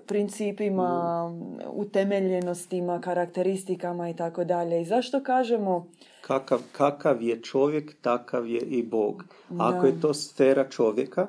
principima, 0.06 1.24
utemeljenostima, 1.72 3.00
karakteristikama 3.00 4.08
i 4.08 4.16
tako 4.16 4.44
dalje. 4.44 4.82
I 4.82 4.84
zašto 4.84 5.22
kažemo... 5.22 5.86
Kakav, 6.20 6.60
kakav 6.72 7.22
je 7.22 7.42
čovjek, 7.42 7.96
takav 8.00 8.46
je 8.46 8.60
i 8.60 8.82
Bog. 8.82 9.24
Ako 9.58 9.86
je 9.86 10.00
to 10.00 10.14
sfera 10.14 10.68
čovjeka, 10.68 11.28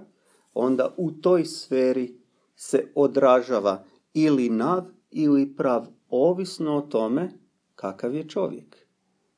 onda 0.53 0.93
u 0.97 1.11
toj 1.11 1.45
sferi 1.45 2.13
se 2.55 2.91
odražava 2.95 3.83
ili 4.13 4.49
nav 4.49 4.83
ili 5.11 5.55
prav, 5.55 5.85
ovisno 6.09 6.77
o 6.77 6.81
tome 6.81 7.29
kakav 7.75 8.15
je 8.15 8.27
čovjek. 8.27 8.77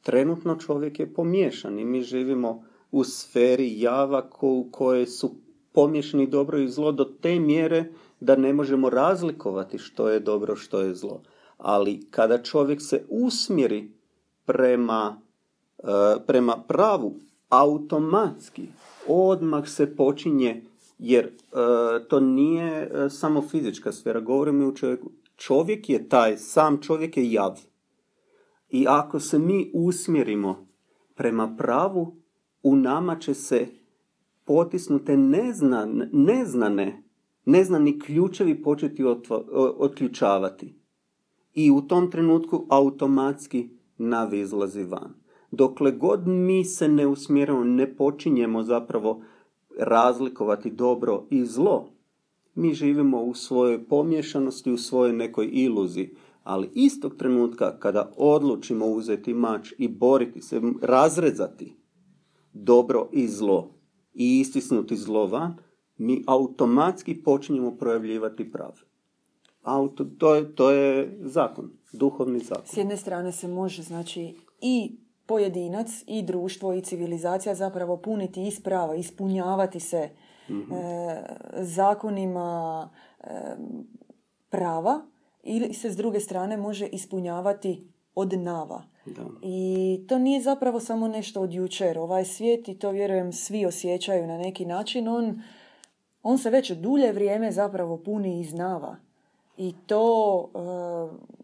Trenutno 0.02 0.56
čovjek 0.56 1.00
je 1.00 1.14
pomiješan 1.14 1.80
i 1.80 1.86
mi 1.86 2.02
živimo 2.02 2.64
u 2.92 3.04
sferi 3.04 3.82
java 3.82 4.30
u 4.42 4.68
kojoj 4.72 5.06
su 5.06 5.36
pomiješani 5.74 6.28
dobro 6.28 6.58
i 6.58 6.68
zlo 6.68 6.92
do 6.92 7.04
te 7.04 7.40
mjere 7.40 7.86
da 8.20 8.36
ne 8.36 8.54
možemo 8.54 8.90
razlikovati 8.90 9.78
što 9.78 10.10
je 10.10 10.20
dobro, 10.20 10.56
što 10.56 10.82
je 10.82 10.96
zlo. 10.96 11.22
Ali 11.58 12.08
kada 12.12 12.44
čovjek 12.44 12.82
se 12.82 13.06
usmjeri 13.10 13.92
prema, 14.46 15.22
e, 15.80 15.84
prema 16.28 16.64
pravu, 16.68 17.16
automatski 17.50 18.68
odmah 19.08 19.70
se 19.70 19.96
počinje, 19.96 20.64
jer 21.00 21.26
e, 21.26 21.32
to 22.08 22.20
nije 22.20 22.82
e, 22.82 23.10
samo 23.10 23.42
fizička 23.42 23.92
sfera, 23.92 24.20
govorimo 24.20 24.68
u 24.68 24.76
čovjeku. 24.76 25.12
Čovjek 25.36 25.90
je 25.90 26.10
taj, 26.10 26.38
sam 26.38 26.82
čovjek 26.82 27.18
je 27.18 27.32
jav. 27.32 27.60
I 28.70 28.86
ako 28.88 29.20
se 29.20 29.40
mi 29.40 29.72
usmjerimo 29.74 30.68
prema 31.16 31.56
pravu, 31.58 32.21
u 32.64 32.76
nama 32.76 33.16
će 33.16 33.34
se 33.34 33.68
potisnute 34.46 35.18
neznan, 35.18 36.10
neznane, 36.12 37.04
neznani 37.46 38.00
ključevi 38.00 38.64
početi 38.64 39.04
otključavati. 39.78 40.76
I 41.54 41.72
u 41.72 41.82
tom 41.82 42.12
trenutku 42.12 42.66
automatski 42.70 43.70
navi 43.98 44.40
izlazi 44.40 44.84
van. 44.84 45.14
Dokle 45.52 45.92
god 45.92 46.28
mi 46.28 46.66
se 46.66 46.88
ne 46.88 47.08
usmjerimo, 47.08 47.64
ne 47.64 47.96
počinjemo 47.96 48.64
zapravo 48.64 49.22
razlikovati 49.80 50.72
dobro 50.72 51.28
i 51.30 51.46
zlo, 51.46 51.90
mi 52.56 52.74
živimo 52.74 53.24
u 53.24 53.34
svojoj 53.34 53.86
pomješanosti, 53.86 54.72
u 54.72 54.78
svojoj 54.78 55.14
nekoj 55.14 55.50
iluziji. 55.52 56.16
Ali 56.44 56.70
istog 56.74 57.16
trenutka 57.16 57.80
kada 57.80 58.12
odlučimo 58.18 58.86
uzeti 58.86 59.34
mač 59.34 59.74
i 59.78 59.88
boriti 59.88 60.42
se, 60.42 60.62
razrezati 60.82 61.81
dobro 62.54 63.10
i 63.12 63.28
zlo 63.28 63.72
i 64.14 64.40
istisnuti 64.40 64.96
zlo 64.96 65.28
van, 65.28 65.56
mi 65.98 66.24
automatski 66.28 67.24
počinjemo 67.24 67.72
projavljivati 67.72 68.52
prav. 68.52 68.72
Auto, 69.64 70.06
to, 70.18 70.36
je, 70.36 70.56
to 70.56 70.72
je 70.72 71.18
zakon, 71.22 71.72
duhovni 71.94 72.40
zakon. 72.40 72.66
S 72.66 72.78
jedne 72.78 72.98
strane 72.98 73.32
se 73.32 73.48
može 73.48 73.84
znači 73.84 74.36
i 74.62 74.92
pojedinac 75.26 75.88
i 76.08 76.24
društvo 76.24 76.74
i 76.74 76.82
civilizacija 76.82 77.56
zapravo 77.56 77.98
puniti 77.98 78.48
iz 78.48 78.60
prava, 78.64 78.96
ispunjavati 78.96 79.80
se 79.80 80.10
mm 80.50 80.62
zakonima 81.58 82.90
e, 83.20 83.28
prava 84.50 85.02
ili 85.44 85.74
se 85.74 85.92
s 85.92 85.96
druge 85.96 86.20
strane 86.20 86.58
može 86.58 86.88
ispunjavati 86.88 87.88
od 88.16 88.34
nava. 88.34 88.84
Da. 89.06 89.22
I 89.42 90.00
to 90.10 90.20
nije 90.20 90.42
zapravo 90.42 90.80
samo 90.80 91.08
nešto 91.08 91.42
od 91.42 91.54
jučer. 91.54 92.00
Ovaj 92.00 92.26
svijet, 92.26 92.68
i 92.68 92.80
to 92.80 92.90
vjerujem 92.90 93.34
svi 93.34 93.66
osjećaju 93.66 94.28
na 94.28 94.38
neki 94.38 94.66
način, 94.66 95.08
on, 95.08 95.42
on 96.24 96.38
se 96.38 96.50
već 96.50 96.72
dulje 96.72 97.12
vrijeme 97.12 97.52
zapravo 97.52 97.98
puni 97.98 98.40
iz 98.40 98.54
nava. 98.54 98.96
I 99.58 99.74
to 99.88 100.48
e, 100.54 100.58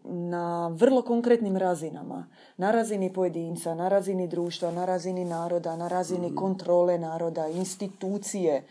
na 0.04 0.68
vrlo 0.68 1.02
konkretnim 1.02 1.56
razinama. 1.56 2.26
Na 2.56 2.70
razini 2.70 3.12
pojedinca, 3.12 3.74
na 3.74 3.88
razini 3.88 4.28
društva, 4.28 4.70
na 4.70 4.84
razini 4.84 5.24
naroda, 5.24 5.76
na 5.76 5.88
razini 5.88 6.26
mhm. 6.26 6.36
kontrole 6.36 6.98
naroda, 6.98 7.48
institucije. 7.48 8.54
E, 8.54 8.64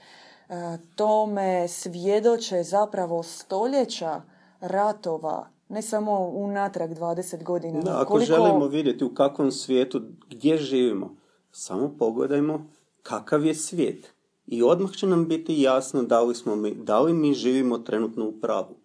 tome 0.95 1.67
svjedoče 1.67 2.63
zapravo 2.63 3.23
stoljeća 3.23 4.21
ratova, 4.61 5.47
ne 5.69 5.81
samo 5.81 6.19
unatrag 6.19 6.91
20 6.91 7.43
godina. 7.43 7.81
Da, 7.81 8.01
ako 8.01 8.19
želimo 8.19 8.67
vidjeti 8.67 9.03
u 9.03 9.13
kakvom 9.13 9.51
svijetu, 9.51 10.01
gdje 10.29 10.57
živimo, 10.57 11.15
samo 11.51 11.95
pogledajmo 11.99 12.67
kakav 13.03 13.45
je 13.45 13.55
svijet. 13.55 14.13
I 14.47 14.63
odmah 14.63 14.91
će 14.91 15.07
nam 15.07 15.27
biti 15.27 15.61
jasno 15.61 16.03
da 16.03 16.21
li, 16.21 16.35
smo 16.35 16.55
mi, 16.55 16.75
da 16.75 16.99
li 16.99 17.13
mi 17.13 17.33
živimo 17.33 17.77
trenutno 17.77 18.27
u 18.27 18.31
pravu. 18.31 18.75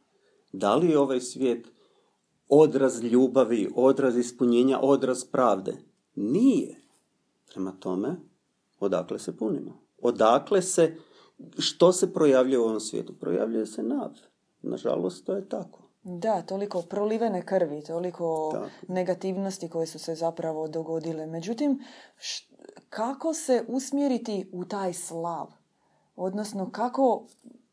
Da 0.53 0.75
li 0.75 0.90
je 0.90 0.99
ovaj 0.99 1.21
svijet 1.21 1.68
odraz 2.49 3.03
ljubavi, 3.03 3.73
odraz 3.75 4.16
ispunjenja, 4.16 4.79
odraz 4.83 5.25
pravde? 5.25 5.77
Nije. 6.14 6.81
Prema 7.53 7.73
tome, 7.73 8.16
odakle 8.81 9.18
se 9.18 9.37
punimo? 9.37 9.83
Odakle 9.99 10.62
se, 10.62 10.97
što 11.59 11.92
se 11.92 12.12
projavljuje 12.12 12.59
u 12.59 12.64
ovom 12.64 12.81
svijetu? 12.81 13.12
Projavljuje 13.12 13.66
se 13.66 13.83
nav. 13.83 14.11
Nažalost, 14.62 15.27
to 15.27 15.35
je 15.35 15.49
tako. 15.49 15.91
Da, 16.04 16.42
toliko 16.42 16.82
prolivene 16.82 17.42
krvi, 17.42 17.82
toliko 17.84 18.54
negativnosti 18.88 19.68
koje 19.68 19.86
su 19.86 19.98
se 19.98 20.14
zapravo 20.14 20.68
dogodile. 20.68 21.26
Međutim, 21.26 21.84
kako 22.90 23.34
se 23.34 23.64
usmjeriti 23.68 24.50
u 24.52 24.64
taj 24.64 24.92
slav? 24.92 25.46
Odnosno, 26.16 26.70
kako 26.70 27.26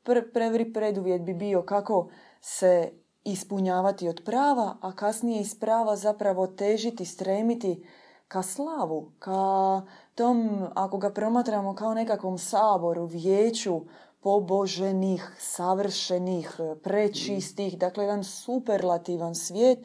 pr- 0.05 0.33
prvi 0.33 0.73
preduvjet 0.73 1.21
bi 1.21 1.33
bio 1.33 1.61
kako 1.61 2.09
se 2.41 2.91
ispunjavati 3.23 4.07
od 4.07 4.21
prava, 4.25 4.77
a 4.81 4.95
kasnije 4.95 5.41
iz 5.41 5.59
prava 5.59 5.95
zapravo 5.95 6.47
težiti, 6.47 7.05
stremiti 7.05 7.85
ka 8.27 8.43
slavu, 8.43 9.11
ka 9.19 9.81
tom, 10.15 10.67
ako 10.75 10.97
ga 10.97 11.09
promatramo 11.09 11.75
kao 11.75 11.93
nekakvom 11.93 12.37
saboru, 12.37 13.05
vijeću, 13.05 13.81
poboženih, 14.21 15.35
savršenih, 15.39 16.59
prečistih, 16.83 17.77
dakle 17.77 18.03
jedan 18.03 18.23
superlativan 18.23 19.35
svijet 19.35 19.79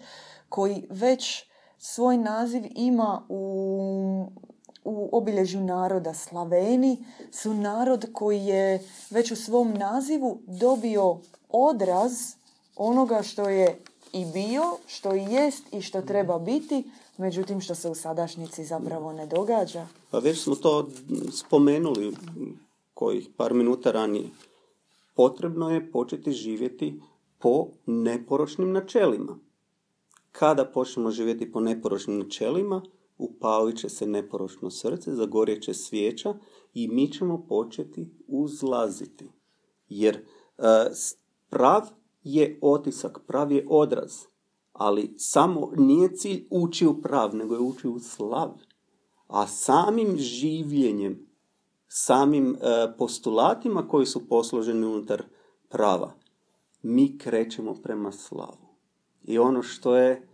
koji 0.49 0.87
već 0.91 1.45
svoj 1.79 2.17
naziv 2.17 2.65
ima 2.75 3.23
u, 3.29 4.27
u 4.85 5.09
obilježju 5.13 5.61
naroda 5.61 6.15
Slaveni, 6.15 7.05
su 7.33 7.55
narod 7.55 8.07
koji 8.13 8.45
je 8.45 8.85
već 9.11 9.31
u 9.31 9.37
svom 9.37 9.75
nazivu 9.75 10.39
dobio 10.47 11.19
odraz 11.49 12.13
onoga 12.77 13.23
što 13.23 13.49
je 13.49 13.79
i 14.13 14.25
bio, 14.25 14.63
što 14.87 15.15
i 15.15 15.23
jest 15.23 15.73
i 15.73 15.83
što 15.83 16.03
treba 16.03 16.39
biti, 16.39 16.91
međutim 17.17 17.61
što 17.61 17.75
se 17.75 17.91
u 17.91 17.95
sadašnjici 17.95 18.65
zapravo 18.65 19.13
ne 19.13 19.27
događa. 19.27 19.87
Pa 20.11 20.19
već 20.19 20.43
smo 20.43 20.55
to 20.55 20.89
spomenuli 21.33 22.17
kojih 22.95 23.29
par 23.37 23.55
minuta 23.55 23.91
ranije. 23.91 24.31
Potrebno 25.15 25.71
je 25.71 25.91
početi 25.91 26.33
živjeti 26.33 27.01
po 27.39 27.67
neporočnim 27.87 28.73
načelima. 28.73 29.39
Kada 30.33 30.65
počnemo 30.65 31.11
živjeti 31.11 31.53
po 31.53 31.61
neporočnim 31.61 32.19
načelima, 32.19 32.83
upalit 33.19 33.79
će 33.79 33.89
se 33.89 34.07
neporočno 34.07 34.71
srce, 34.71 35.15
zagorjet 35.15 35.63
će 35.63 35.75
svijeća 35.75 36.35
i 36.75 36.89
mi 36.89 37.13
ćemo 37.13 37.47
početi 37.49 38.11
uzlaziti. 38.27 39.31
Jer 39.89 40.17
e, 40.17 40.23
prav 41.51 41.83
je 42.23 42.59
otisak, 42.63 43.21
prav 43.27 43.53
je 43.53 43.67
odraz, 43.71 44.13
ali 44.73 45.15
samo 45.17 45.71
nije 45.77 46.17
cilj 46.17 46.47
ući 46.51 46.87
u 46.87 47.01
prav, 47.03 47.37
nego 47.37 47.55
je 47.55 47.61
ući 47.61 47.89
u 47.89 47.99
slav. 47.99 48.51
A 49.27 49.47
samim 49.47 50.17
življenjem 50.19 51.24
samim 51.97 52.57
e, 52.57 52.93
postulatima 52.99 53.89
koji 53.89 54.07
su 54.07 54.29
posloženi 54.29 54.87
unutar 54.87 55.23
prava, 55.69 56.13
mi 56.83 57.19
krećemo 57.19 57.75
prema 57.75 58.13
slavu. 58.13 58.67
I 59.25 59.39
ono 59.39 59.63
što 59.63 59.97
je 59.97 60.11
e, 60.11 60.25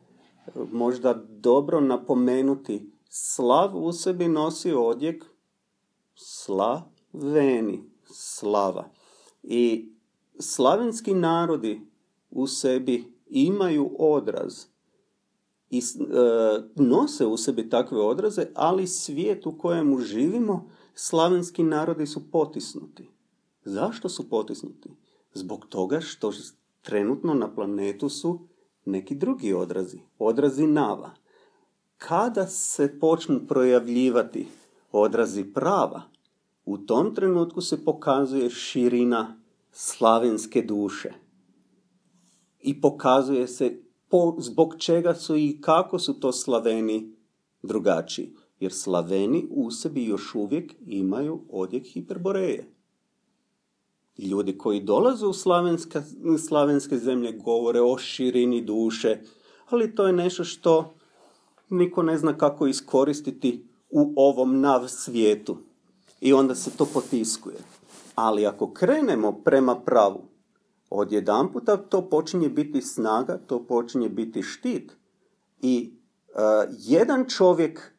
možda 0.73 1.15
dobro 1.29 1.81
napomenuti, 1.81 2.93
slav 3.09 3.77
u 3.77 3.93
sebi 3.93 4.29
nosi 4.29 4.73
odjek 4.73 5.25
slaveni, 6.15 7.85
slava. 8.05 8.89
I 9.43 9.93
slavenski 10.39 11.15
narodi 11.15 11.81
u 12.31 12.47
sebi 12.47 13.13
imaju 13.27 13.91
odraz 13.99 14.65
i 15.71 15.79
e, 15.79 15.83
nose 16.77 17.27
u 17.27 17.37
sebi 17.37 17.71
takve 17.71 18.01
odraze, 18.01 18.47
ali 18.55 18.87
svijet 18.87 19.47
u 19.47 19.59
kojemu 19.59 19.99
živimo 19.99 20.71
slavenski 21.03 21.63
narodi 21.63 22.07
su 22.07 22.31
potisnuti. 22.31 23.09
Zašto 23.65 24.09
su 24.09 24.29
potisnuti? 24.29 24.91
Zbog 25.35 25.67
toga 25.69 26.01
što 26.01 26.33
trenutno 26.83 27.35
na 27.35 27.55
planetu 27.55 28.09
su 28.09 28.41
neki 28.85 29.15
drugi 29.15 29.53
odrazi, 29.53 30.01
odrazi 30.19 30.67
nava. 30.67 31.11
Kada 31.99 32.47
se 32.47 32.99
počnu 33.01 33.41
projavljivati 33.49 34.47
odrazi 34.93 35.45
prava, 35.45 36.03
u 36.65 36.79
tom 36.79 37.15
trenutku 37.15 37.61
se 37.61 37.85
pokazuje 37.85 38.51
širina 38.51 39.41
slavenske 39.73 40.63
duše. 40.63 41.13
i 42.61 42.81
pokazuje 42.81 43.49
se 43.49 43.83
po, 44.09 44.37
zbog 44.39 44.75
čega 44.79 45.15
su 45.15 45.37
i 45.37 45.59
kako 45.61 45.99
su 45.99 46.21
to 46.21 46.33
Slaveni 46.33 47.17
drugačiji. 47.63 48.35
Jer 48.61 48.73
Slaveni 48.73 49.47
u 49.51 49.71
sebi 49.71 50.05
još 50.05 50.35
uvijek 50.35 50.75
imaju 50.87 51.41
odjek 51.51 51.87
hiperboreje. 51.87 52.67
Ljudi 54.19 54.59
koji 54.59 54.81
dolaze 54.81 55.27
u 55.27 55.33
slavenska, 55.33 56.03
slavenske 56.49 56.99
zemlje 56.99 57.33
govore 57.33 57.81
o 57.81 57.99
širini 57.99 58.61
duše, 58.61 59.19
ali 59.69 59.95
to 59.95 60.07
je 60.07 60.13
nešto 60.13 60.45
što 60.45 60.95
niko 61.71 62.03
ne 62.03 62.19
zna 62.19 62.39
kako 62.39 62.67
iskoristiti 62.67 63.67
u 63.91 64.13
ovom 64.17 64.61
nav 64.61 64.89
svijetu. 64.89 65.57
I 66.21 66.33
onda 66.33 66.55
se 66.55 66.71
to 66.71 66.87
potiskuje. 66.95 67.57
Ali 68.15 68.47
ako 68.47 68.73
krenemo 68.73 69.33
prema 69.33 69.81
pravu, 69.81 70.21
odjedan 70.91 71.53
puta 71.53 71.77
to 71.77 72.09
počinje 72.09 72.49
biti 72.49 72.83
snaga, 72.83 73.39
to 73.47 73.67
počinje 73.67 74.09
biti 74.09 74.43
štit. 74.43 74.93
I 75.63 75.93
uh, 76.29 76.75
jedan 76.79 77.25
čovjek 77.29 77.93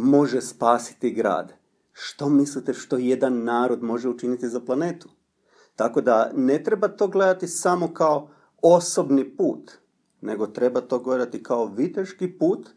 može 0.00 0.40
spasiti 0.40 1.10
grad. 1.10 1.52
Što 1.92 2.28
mislite 2.28 2.74
što 2.74 2.96
jedan 2.96 3.44
narod 3.44 3.82
može 3.82 4.08
učiniti 4.08 4.48
za 4.48 4.60
planetu? 4.60 5.08
Tako 5.76 6.00
da 6.00 6.30
ne 6.34 6.62
treba 6.62 6.88
to 6.88 7.08
gledati 7.08 7.48
samo 7.48 7.94
kao 7.94 8.30
osobni 8.62 9.36
put, 9.36 9.72
nego 10.20 10.46
treba 10.46 10.80
to 10.80 10.98
gledati 10.98 11.42
kao 11.42 11.66
viteški 11.66 12.38
put 12.38 12.68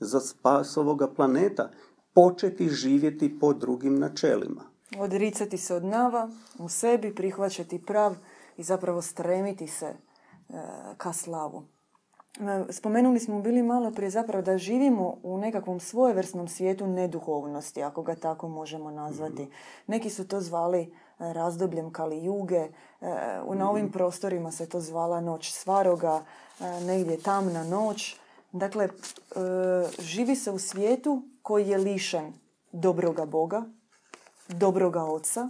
za 0.00 0.20
spas 0.20 0.76
ovoga 0.76 1.08
planeta. 1.14 1.70
Početi 2.14 2.68
živjeti 2.68 3.38
po 3.38 3.52
drugim 3.52 3.98
načelima. 3.98 4.62
Odricati 4.98 5.58
se 5.58 5.74
od 5.74 5.84
nava, 5.84 6.30
u 6.58 6.68
sebi 6.68 7.14
prihvaćati 7.14 7.82
prav 7.86 8.14
i 8.56 8.62
zapravo 8.62 9.02
stremiti 9.02 9.66
se 9.66 9.86
e, 9.86 9.96
ka 10.96 11.12
slavu. 11.12 11.62
E, 12.38 12.72
spomenuli 12.72 13.20
smo 13.20 13.40
bili 13.40 13.62
malo 13.62 13.90
prije 13.90 14.10
zapravo 14.10 14.42
da 14.42 14.58
živimo 14.58 15.16
u 15.22 15.38
nekakvom 15.38 15.80
svojevrsnom 15.80 16.48
svijetu 16.48 16.86
neduhovnosti, 16.86 17.82
ako 17.82 18.02
ga 18.02 18.14
tako 18.14 18.48
možemo 18.48 18.90
nazvati. 18.90 19.50
Neki 19.86 20.10
su 20.10 20.28
to 20.28 20.40
zvali 20.40 20.80
e, 20.80 20.88
razdobljem 21.18 21.92
Kali 21.92 22.24
Juge, 22.24 22.68
na 23.54 23.70
ovim 23.70 23.92
prostorima 23.92 24.52
se 24.52 24.68
to 24.68 24.80
zvala 24.80 25.20
noć 25.20 25.52
Svaroga, 25.52 26.22
negdje 26.86 27.20
tamna 27.20 27.64
noć. 27.64 28.16
Dakle, 28.52 28.88
živi 29.98 30.36
se 30.36 30.50
u 30.50 30.58
svijetu 30.58 31.22
koji 31.42 31.68
je 31.68 31.78
lišen 31.78 32.32
dobroga 32.72 33.26
Boga, 33.26 33.62
dobroga 34.48 35.04
Oca 35.04 35.48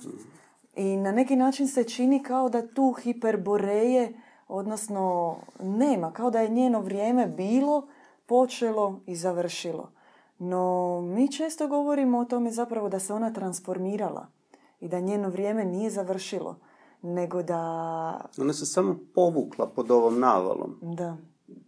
i 0.76 0.96
na 0.96 1.12
neki 1.12 1.36
način 1.36 1.68
se 1.68 1.84
čini 1.84 2.22
kao 2.22 2.48
da 2.48 2.66
tu 2.66 2.92
hiperboreje, 2.92 4.12
odnosno 4.50 5.36
nema, 5.62 6.12
kao 6.12 6.30
da 6.30 6.40
je 6.40 6.48
njeno 6.48 6.80
vrijeme 6.80 7.26
bilo, 7.26 7.86
počelo 8.26 9.00
i 9.06 9.16
završilo. 9.16 9.90
No, 10.38 11.00
mi 11.00 11.32
često 11.32 11.68
govorimo 11.68 12.18
o 12.18 12.24
tome 12.24 12.50
zapravo 12.50 12.88
da 12.88 12.98
se 12.98 13.12
ona 13.12 13.32
transformirala 13.32 14.26
i 14.80 14.88
da 14.88 15.00
njeno 15.00 15.28
vrijeme 15.28 15.64
nije 15.64 15.90
završilo, 15.90 16.56
nego 17.02 17.42
da... 17.42 17.60
Ona 18.38 18.52
se 18.52 18.66
samo 18.66 18.98
povukla 19.14 19.66
pod 19.66 19.90
ovom 19.90 20.20
navalom. 20.20 20.78
Da. 20.82 21.16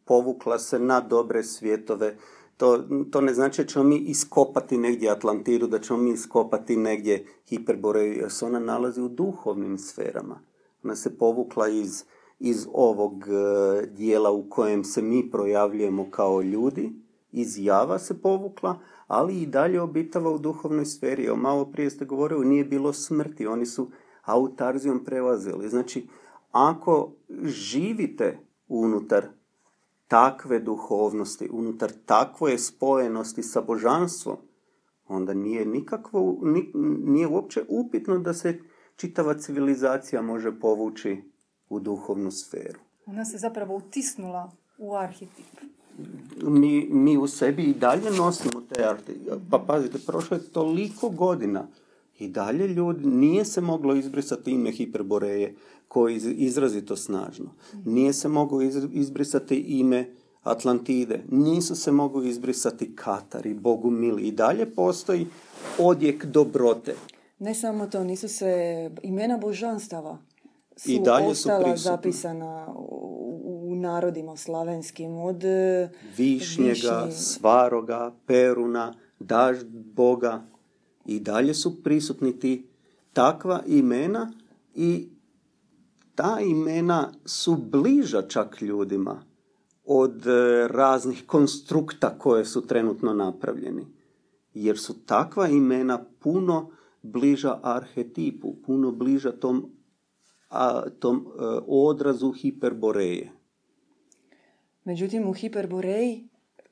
Povukla 0.04 0.58
se 0.58 0.78
na 0.78 1.00
dobre 1.00 1.42
svjetove, 1.42 2.16
to, 2.56 2.84
to 3.10 3.20
ne 3.20 3.34
znači 3.34 3.62
da 3.62 3.68
ćemo 3.68 3.84
mi 3.84 3.96
iskopati 3.96 4.78
negdje 4.78 5.10
Atlantidu, 5.10 5.66
da 5.66 5.80
ćemo 5.80 5.98
mi 5.98 6.10
iskopati 6.10 6.76
negdje 6.76 7.26
Hiperboreju, 7.48 8.12
jer 8.12 8.32
se 8.32 8.44
ona 8.44 8.58
nalazi 8.58 9.00
u 9.00 9.08
duhovnim 9.08 9.78
sferama. 9.78 10.40
Ona 10.84 10.96
se 10.96 11.18
povukla 11.18 11.68
iz, 11.68 12.04
iz 12.44 12.66
ovog 12.72 13.24
e, 13.28 13.86
dijela 13.86 14.30
u 14.30 14.48
kojem 14.48 14.84
se 14.84 15.02
mi 15.02 15.30
projavljujemo 15.30 16.10
kao 16.10 16.42
ljudi, 16.42 16.92
iz 17.32 17.58
java 17.58 17.98
se 17.98 18.22
povukla, 18.22 18.78
ali 19.06 19.42
i 19.42 19.46
dalje 19.46 19.80
obitava 19.80 20.30
u 20.30 20.38
duhovnoj 20.38 20.84
sferi. 20.84 21.24
Evo, 21.24 21.36
malo 21.36 21.64
prije 21.64 21.90
ste 21.90 22.04
govorili, 22.04 22.46
nije 22.46 22.64
bilo 22.64 22.92
smrti, 22.92 23.46
oni 23.46 23.66
su 23.66 23.90
autarzijom 24.22 25.04
prelazili. 25.04 25.68
Znači, 25.68 26.06
ako 26.52 27.12
živite 27.44 28.38
unutar 28.68 29.26
takve 30.08 30.58
duhovnosti, 30.58 31.48
unutar 31.52 31.92
takve 32.06 32.58
spojenosti 32.58 33.42
sa 33.42 33.60
božanstvom, 33.60 34.36
onda 35.08 35.34
nije 35.34 35.66
nikakvo, 35.66 36.38
nije 37.04 37.26
uopće 37.26 37.64
upitno 37.68 38.18
da 38.18 38.34
se 38.34 38.58
čitava 38.96 39.34
civilizacija 39.34 40.22
može 40.22 40.60
povući 40.60 41.31
u 41.72 41.80
duhovnu 41.80 42.30
sferu. 42.30 42.80
Ona 43.06 43.24
se 43.24 43.38
zapravo 43.38 43.76
utisnula 43.76 44.52
u 44.78 44.94
arhetip. 44.94 45.60
Mi, 46.42 46.88
mi 46.90 47.16
u 47.18 47.26
sebi 47.26 47.62
i 47.62 47.74
dalje 47.74 48.10
nosimo 48.10 48.60
te 48.60 48.84
arhetipe. 48.84 49.30
Pa 49.50 49.58
pazite, 49.58 49.98
prošlo 50.06 50.36
je 50.36 50.52
toliko 50.52 51.08
godina 51.08 51.66
i 52.18 52.28
dalje 52.28 52.68
ljudi, 52.68 53.06
nije 53.06 53.44
se 53.44 53.60
moglo 53.60 53.94
izbrisati 53.94 54.50
ime 54.50 54.70
Hiperboreje, 54.70 55.54
koji 55.88 56.14
je 56.14 56.34
izrazito 56.34 56.96
snažno. 56.96 57.50
Nije 57.84 58.12
se 58.12 58.28
moglo 58.28 58.62
izbrisati 58.92 59.56
ime 59.56 60.14
Atlantide. 60.42 61.24
Nisu 61.30 61.76
se 61.76 61.92
mogli 61.92 62.28
izbrisati 62.28 62.96
Katari, 62.96 63.54
Bogu 63.54 63.90
mili. 63.90 64.22
I 64.22 64.32
dalje 64.32 64.74
postoji 64.74 65.26
odjek 65.78 66.24
dobrote. 66.24 66.94
Ne 67.38 67.54
samo 67.54 67.86
to, 67.86 68.04
nisu 68.04 68.28
se 68.28 68.90
imena 69.02 69.38
božanstava 69.38 70.18
su 70.82 70.90
I 70.90 71.00
dalje 71.00 71.26
ostala 71.26 71.76
su 71.76 71.82
zapisana 71.82 72.66
u, 72.76 73.74
narodima 73.76 74.36
slavenskim 74.36 75.16
od 75.16 75.44
e, 75.44 75.90
Višnjega, 76.16 77.08
Svaroga, 77.10 78.14
Peruna, 78.26 78.94
Dažd 79.18 79.66
Boga. 79.70 80.42
I 81.04 81.20
dalje 81.20 81.54
su 81.54 81.82
prisutni 81.82 82.38
ti 82.38 82.68
takva 83.12 83.62
imena 83.66 84.32
i 84.74 85.08
ta 86.14 86.38
imena 86.40 87.12
su 87.24 87.56
bliža 87.56 88.22
čak 88.22 88.62
ljudima 88.62 89.24
od 89.84 90.26
e, 90.26 90.68
raznih 90.68 91.26
konstrukta 91.26 92.18
koje 92.18 92.44
su 92.44 92.66
trenutno 92.66 93.14
napravljeni. 93.14 93.86
Jer 94.54 94.78
su 94.78 95.06
takva 95.06 95.48
imena 95.48 96.04
puno 96.20 96.70
bliža 97.02 97.58
arhetipu, 97.62 98.54
puno 98.66 98.92
bliža 98.92 99.32
tom, 99.32 99.70
a, 100.52 100.82
tom 100.98 101.26
e, 101.26 101.42
odrazu 101.66 102.32
hiperboreje. 102.32 103.30
Međutim, 104.84 105.28
u 105.28 105.32
hiperboreji, 105.32 106.28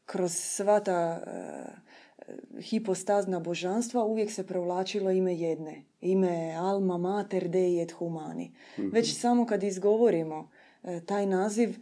kroz 0.07 0.33
sva 0.33 0.81
ta 0.81 1.23
e, 1.27 2.61
hipostazna 2.61 3.41
božanstva, 3.41 4.05
uvijek 4.05 4.31
se 4.31 4.47
provlačilo 4.47 5.11
ime 5.11 5.37
jedne. 5.37 5.85
Ime 6.01 6.55
Alma 6.59 6.99
Mater 6.99 7.49
Dei 7.49 7.83
et 7.83 7.91
Humani. 7.91 8.53
Mhm. 8.79 8.89
Već 8.93 9.21
samo 9.21 9.47
kad 9.47 9.63
izgovorimo 9.63 10.49
E, 10.83 11.01
taj 11.07 11.27
naziv 11.27 11.77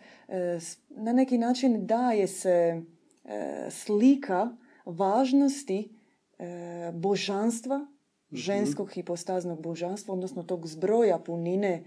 na 0.89 1.13
neki 1.13 1.39
način 1.39 1.87
daje 1.87 2.27
se 2.27 2.83
slika 3.71 4.57
važnosti 4.85 5.91
božanstva. 6.93 7.87
Ženskog 8.33 8.91
hipostaznog 8.93 9.63
božanstva, 9.63 10.15
odnosno 10.15 10.43
tog 10.43 10.67
zbroja 10.67 11.19
punine 11.19 11.83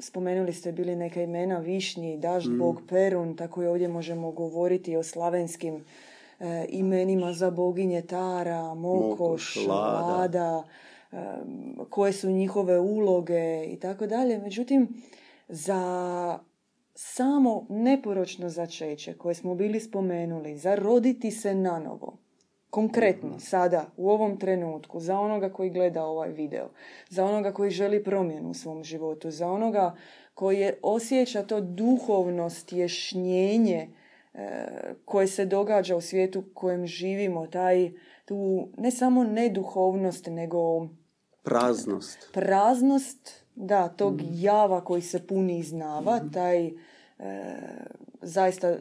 spomenuli 0.00 0.52
ste 0.52 0.72
bili 0.72 0.96
neka 0.96 1.22
imena 1.22 1.58
Višnji, 1.58 2.18
Dažd, 2.18 2.50
mm. 2.50 2.58
Bog, 2.58 2.82
Perun, 2.88 3.36
tako 3.36 3.62
i 3.62 3.66
ovdje 3.66 3.88
možemo 3.88 4.32
govoriti 4.32 4.96
o 4.96 5.02
slavenskim 5.02 5.84
imenima 6.68 7.32
za 7.32 7.50
boginje 7.50 8.02
Tara, 8.02 8.74
Mokoš, 8.74 9.56
Lada, 9.68 10.62
koje 11.90 12.12
su 12.12 12.30
njihove 12.30 12.78
uloge 12.78 13.64
i 13.64 13.78
tako 13.80 14.06
dalje. 14.06 14.38
Međutim, 14.38 15.02
za 15.48 16.38
samo 16.94 17.66
neporočno 17.68 18.48
začeće 18.48 19.14
koje 19.14 19.34
smo 19.34 19.54
bili 19.54 19.80
spomenuli, 19.80 20.58
za 20.58 20.74
roditi 20.74 21.30
se 21.30 21.54
na 21.54 21.78
novo, 21.78 22.18
konkretno 22.70 23.38
sada 23.38 23.90
u 23.96 24.10
ovom 24.10 24.38
trenutku, 24.38 25.00
za 25.00 25.18
onoga 25.18 25.52
koji 25.52 25.70
gleda 25.70 26.04
ovaj 26.04 26.32
video, 26.32 26.68
za 27.08 27.24
onoga 27.24 27.52
koji 27.52 27.70
želi 27.70 28.04
promjenu 28.04 28.50
u 28.50 28.54
svom 28.54 28.84
životu, 28.84 29.30
za 29.30 29.48
onoga 29.48 29.96
koji 30.34 30.58
je, 30.58 30.78
osjeća 30.82 31.42
to 31.42 31.60
duhovno 31.60 32.50
stješnjenje 32.50 33.88
e, 34.34 34.68
koje 35.04 35.26
se 35.26 35.44
događa 35.44 35.96
u 35.96 36.00
svijetu 36.00 36.40
u 36.40 36.54
kojem 36.54 36.86
živimo, 36.86 37.46
taj 37.46 37.92
tu 38.24 38.68
ne 38.78 38.90
samo 38.90 39.24
neduhovnost, 39.24 40.26
nego 40.26 40.88
praznost. 41.42 42.30
Praznost 42.32 43.44
da, 43.54 43.88
tog 43.88 44.20
mm. 44.20 44.24
java 44.32 44.84
koji 44.84 45.02
se 45.02 45.26
puni 45.26 45.58
iznava, 45.58 46.16
mm. 46.16 46.32
taj 46.32 46.66
e, 46.66 46.72
zaista 48.22 48.76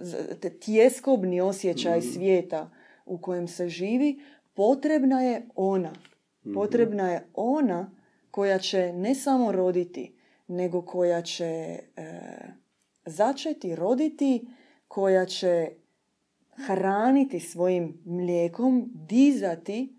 tjeskobni 0.60 1.42
osjećaj 1.42 2.00
mm. 2.00 2.02
svijeta 2.02 2.70
u 3.06 3.18
kojem 3.18 3.48
se 3.48 3.70
živi, 3.70 4.20
potrebna 4.54 5.22
je 5.22 5.48
ona. 5.56 5.90
Mm-hmm. 5.92 6.54
Potrebna 6.54 7.12
je 7.12 7.28
ona 7.34 7.92
koja 8.32 8.60
će 8.60 8.94
ne 8.94 9.16
samo 9.16 9.52
roditi, 9.52 10.16
nego 10.48 10.82
koja 10.82 11.22
će 11.22 11.46
e, 11.46 11.80
začeti, 13.06 13.76
roditi, 13.76 14.48
koja 14.88 15.26
će 15.26 15.70
hraniti 16.68 17.40
svojim 17.40 18.02
mlijekom, 18.06 18.92
dizati, 18.94 19.96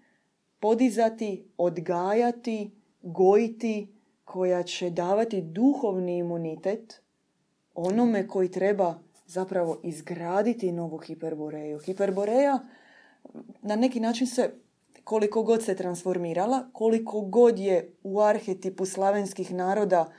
podizati, 0.60 1.48
odgajati, 1.56 2.70
gojiti, 3.02 3.96
koja 4.24 4.62
će 4.62 4.90
davati 4.90 5.42
duhovni 5.42 6.18
imunitet 6.18 7.00
onome 7.74 8.28
koji 8.28 8.50
treba 8.50 8.98
zapravo 9.26 9.80
izgraditi 9.82 10.72
novu 10.72 10.98
hiperboreju. 10.98 11.78
Hiperboreja 11.78 12.58
na 13.62 13.76
neki 13.76 14.00
način 14.00 14.26
se 14.26 14.50
koliko 15.04 15.42
god 15.42 15.62
se 15.62 15.74
transformirala, 15.74 16.68
koliko 16.72 17.20
god 17.20 17.58
je 17.58 17.92
u 18.02 18.20
arhetipu 18.20 18.86
slavenskih 18.86 19.54
naroda 19.54 20.12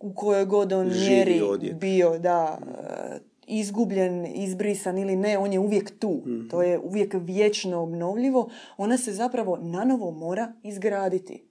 u 0.00 0.14
kojoj 0.14 0.44
god 0.44 0.72
on 0.72 0.86
mjeri 0.86 1.42
bio 1.80 2.18
da 2.18 2.58
e, 2.60 3.18
izgubljen, 3.46 4.26
izbrisan 4.34 4.98
ili 4.98 5.16
ne, 5.16 5.38
on 5.38 5.52
je 5.52 5.58
uvijek 5.58 5.98
tu. 5.98 6.22
Mhm. 6.26 6.48
To 6.48 6.62
je 6.62 6.78
uvijek 6.78 7.14
vječno 7.20 7.82
obnovljivo. 7.82 8.50
Ona 8.76 8.98
se 8.98 9.12
zapravo 9.12 9.58
nanovo 9.62 10.10
mora 10.10 10.52
izgraditi 10.62 11.44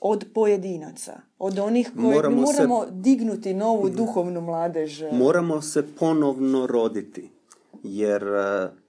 od 0.00 0.24
pojedinaca, 0.34 1.20
od 1.38 1.58
onih 1.58 1.90
koji 1.94 2.14
moramo, 2.14 2.40
moramo 2.40 2.86
dignuti 2.90 3.54
novu 3.54 3.86
mhm. 3.86 3.96
duhovnu 3.96 4.40
mladež. 4.40 5.02
Moramo 5.12 5.62
se 5.62 5.86
ponovno 5.98 6.66
roditi, 6.66 7.30
jer 7.82 8.22
e, 8.22 8.81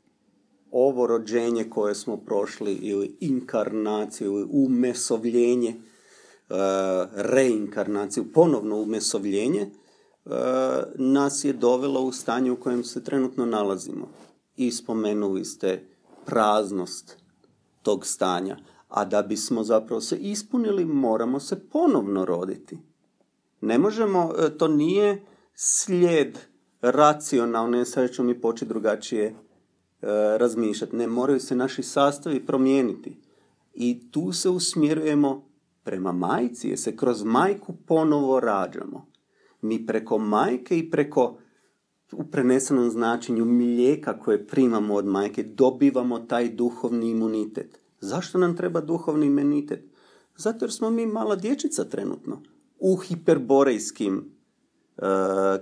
ovo 0.73 1.07
rođenje 1.07 1.69
koje 1.69 1.95
smo 1.95 2.17
prošli 2.17 2.73
ili 2.73 3.17
inkarnaciju, 3.19 4.31
ili 4.31 4.47
umesovljenje, 4.51 5.69
e, 5.69 5.75
reinkarnaciju, 7.15 8.25
ponovno 8.33 8.81
umesovljenje, 8.81 9.61
e, 9.61 9.69
nas 10.95 11.43
je 11.43 11.53
dovelo 11.53 12.01
u 12.01 12.11
stanje 12.11 12.51
u 12.51 12.59
kojem 12.59 12.83
se 12.83 13.03
trenutno 13.03 13.45
nalazimo. 13.45 14.07
I 14.57 14.71
spomenuli 14.71 15.45
ste 15.45 15.85
praznost 16.25 17.17
tog 17.81 18.05
stanja. 18.05 18.57
A 18.89 19.05
da 19.05 19.21
bismo 19.21 19.63
zapravo 19.63 20.01
se 20.01 20.17
ispunili, 20.17 20.85
moramo 20.85 21.39
se 21.39 21.69
ponovno 21.69 22.25
roditi. 22.25 22.77
Ne 23.61 23.77
možemo, 23.77 24.33
e, 24.37 24.57
to 24.57 24.67
nije 24.67 25.25
slijed 25.55 26.39
racionalne, 26.81 27.85
sad 27.85 28.11
ćemo 28.11 28.27
mi 28.27 28.41
početi 28.41 28.69
drugačije 28.69 29.35
razmišljati. 30.37 30.95
Ne, 30.95 31.07
moraju 31.07 31.39
se 31.39 31.55
naši 31.55 31.83
sastavi 31.83 32.45
promijeniti. 32.45 33.17
I 33.73 34.11
tu 34.11 34.31
se 34.31 34.49
usmjerujemo 34.49 35.45
prema 35.83 36.11
majci, 36.11 36.69
jer 36.69 36.79
se 36.79 36.97
kroz 36.97 37.23
majku 37.23 37.73
ponovo 37.85 38.39
rađamo. 38.39 39.05
Mi 39.61 39.85
preko 39.85 40.17
majke 40.17 40.77
i 40.77 40.91
preko 40.91 41.37
u 42.11 42.23
prenesenom 42.23 42.89
značenju 42.89 43.45
mlijeka 43.45 44.19
koje 44.19 44.47
primamo 44.47 44.95
od 44.95 45.05
majke 45.05 45.43
dobivamo 45.43 46.19
taj 46.19 46.49
duhovni 46.49 47.09
imunitet. 47.09 47.79
Zašto 47.99 48.37
nam 48.37 48.57
treba 48.57 48.81
duhovni 48.81 49.25
imunitet? 49.25 49.85
Zato 50.37 50.65
jer 50.65 50.71
smo 50.71 50.89
mi 50.89 51.05
mala 51.05 51.35
dječica 51.35 51.83
trenutno 51.83 52.41
u 52.79 52.95
hiperborejskim 52.95 54.17
e, 54.17 55.01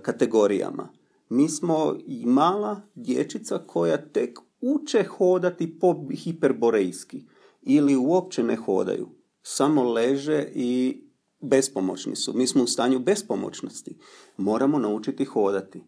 kategorijama. 0.01 0.89
Mi 1.31 1.49
smo 1.49 1.95
i 2.05 2.25
mala 2.25 2.81
dječica 2.95 3.57
koja 3.67 3.97
tek 3.97 4.39
uče 4.61 5.03
hodati 5.03 5.79
po 5.79 5.95
hiperborejski 6.11 7.25
ili 7.61 7.95
uopće 7.95 8.43
ne 8.43 8.55
hodaju. 8.55 9.09
Samo 9.41 9.83
leže 9.83 10.47
i 10.55 11.01
bespomoćni 11.39 12.15
su. 12.15 12.33
Mi 12.33 12.47
smo 12.47 12.63
u 12.63 12.67
stanju 12.67 12.99
bespomoćnosti. 12.99 13.97
Moramo 14.37 14.79
naučiti 14.79 15.25
hodati. 15.25 15.83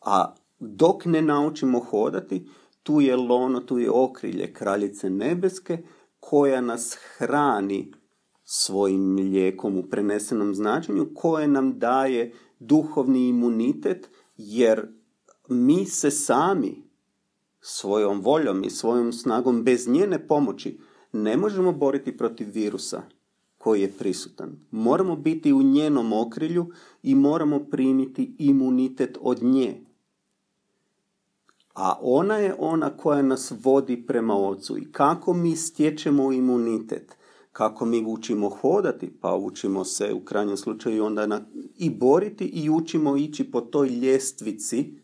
A 0.00 0.34
dok 0.58 1.04
ne 1.04 1.22
naučimo 1.22 1.80
hodati, 1.80 2.48
tu 2.82 3.00
je 3.00 3.16
lono, 3.16 3.60
tu 3.60 3.78
je 3.78 3.90
okrilje 3.90 4.52
kraljice 4.52 5.10
nebeske 5.10 5.78
koja 6.20 6.60
nas 6.60 6.98
hrani 7.16 7.92
svojim 8.44 9.02
mlijekom 9.02 9.78
u 9.78 9.82
prenesenom 9.82 10.54
značenju, 10.54 11.08
koje 11.14 11.48
nam 11.48 11.78
daje 11.78 12.32
duhovni 12.58 13.28
imunitet 13.28 14.10
jer 14.42 14.88
mi 15.48 15.86
se 15.86 16.10
sami 16.10 16.82
svojom 17.60 18.20
voljom 18.20 18.64
i 18.64 18.70
svojom 18.70 19.12
snagom 19.12 19.64
bez 19.64 19.88
njene 19.88 20.26
pomoći 20.26 20.78
ne 21.12 21.36
možemo 21.36 21.72
boriti 21.72 22.16
protiv 22.16 22.48
virusa 22.50 23.02
koji 23.58 23.80
je 23.80 23.92
prisutan. 23.92 24.56
Moramo 24.70 25.16
biti 25.16 25.52
u 25.52 25.62
njenom 25.62 26.12
okrilju 26.12 26.66
i 27.02 27.14
moramo 27.14 27.58
primiti 27.58 28.34
imunitet 28.38 29.18
od 29.20 29.42
nje. 29.42 29.80
A 31.74 31.98
ona 32.02 32.36
je 32.36 32.54
ona 32.58 32.96
koja 32.96 33.22
nas 33.22 33.52
vodi 33.62 34.06
prema 34.06 34.36
ocu. 34.36 34.78
I 34.78 34.92
kako 34.92 35.32
mi 35.32 35.56
stječemo 35.56 36.32
imunitet? 36.32 37.16
Kako 37.52 37.84
mi 37.84 38.04
učimo 38.06 38.48
hodati, 38.48 39.12
pa 39.20 39.36
učimo 39.36 39.84
se 39.84 40.12
u 40.14 40.24
krajnjem 40.24 40.56
slučaju 40.56 41.04
onda 41.04 41.26
na, 41.26 41.40
i 41.76 41.90
boriti 41.90 42.44
i 42.44 42.70
učimo 42.70 43.16
ići 43.16 43.50
po 43.50 43.60
toj 43.60 43.88
ljestvici 43.88 44.94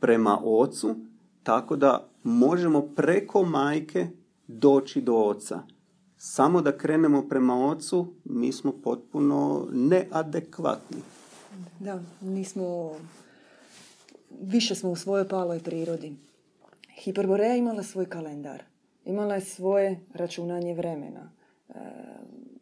prema 0.00 0.40
ocu, 0.44 0.94
tako 1.42 1.76
da 1.76 2.08
možemo 2.22 2.82
preko 2.96 3.44
majke 3.44 4.08
doći 4.46 5.00
do 5.00 5.14
oca. 5.14 5.62
Samo 6.16 6.62
da 6.62 6.78
krenemo 6.78 7.28
prema 7.28 7.66
ocu, 7.66 8.14
mi 8.24 8.52
smo 8.52 8.72
potpuno 8.72 9.68
neadekvatni. 9.72 11.02
Da, 11.80 12.02
nismo, 12.20 12.94
više 14.42 14.74
smo 14.74 14.90
u 14.90 14.96
svojoj 14.96 15.28
paloj 15.28 15.60
prirodi. 15.60 16.16
Hiperboreja 17.04 17.56
imala 17.56 17.82
svoj 17.82 18.06
kalendar 18.06 18.62
imala 19.06 19.34
je 19.34 19.40
svoje 19.40 20.00
računanje 20.14 20.74
vremena. 20.74 21.32
E, 21.68 21.74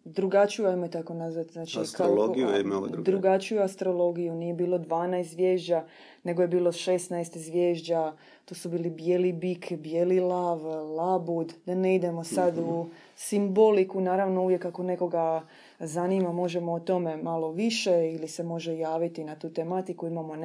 drugačiju, 0.04 0.66
ajmo 0.66 0.88
tako 0.88 1.14
nazvati. 1.14 1.52
Znači, 1.52 1.80
astrologiju 1.80 2.48
je 2.48 2.60
imala 2.60 2.88
drugačiju 2.88 3.62
astrologiju. 3.62 4.34
Nije 4.34 4.54
bilo 4.54 4.78
12 4.78 5.22
zvježđa, 5.22 5.84
nego 6.24 6.42
je 6.42 6.48
bilo 6.48 6.72
16 6.72 7.38
zvježđa. 7.38 8.12
To 8.44 8.54
su 8.54 8.68
bili 8.68 8.90
bijeli 8.90 9.32
bik, 9.32 9.72
bijeli 9.72 10.20
lav, 10.20 10.64
labud. 10.96 11.54
Da 11.66 11.74
ne 11.74 11.94
idemo 11.94 12.24
sad 12.24 12.58
u 12.58 12.82
mhm. 12.82 12.90
simboliku. 13.16 14.00
Naravno, 14.00 14.42
uvijek 14.42 14.64
ako 14.64 14.82
nekoga 14.82 15.42
zanima, 15.78 16.32
možemo 16.32 16.72
o 16.72 16.80
tome 16.80 17.16
malo 17.16 17.52
više 17.52 18.12
ili 18.12 18.28
se 18.28 18.42
može 18.42 18.78
javiti 18.78 19.24
na 19.24 19.36
tu 19.36 19.52
tematiku. 19.52 20.06
Imamo 20.06 20.36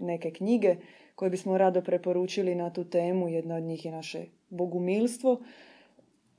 neke 0.00 0.30
knjige 0.30 0.76
koje 1.14 1.30
bismo 1.30 1.58
rado 1.58 1.82
preporučili 1.82 2.54
na 2.54 2.70
tu 2.70 2.84
temu. 2.84 3.28
Jedna 3.28 3.56
od 3.56 3.62
njih 3.62 3.84
je 3.84 3.92
naše 3.92 4.37
bogumilstvo. 4.50 5.40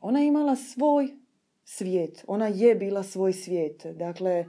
Ona 0.02 0.19
je 0.19 0.28
imala 0.28 0.56
svoj 0.56 1.10
svijet. 1.69 2.24
Ona 2.28 2.48
je 2.48 2.76
bila 2.76 3.04
svoj 3.04 3.34
svijet. 3.34 3.86
Dakle, 3.86 4.32
e, 4.32 4.45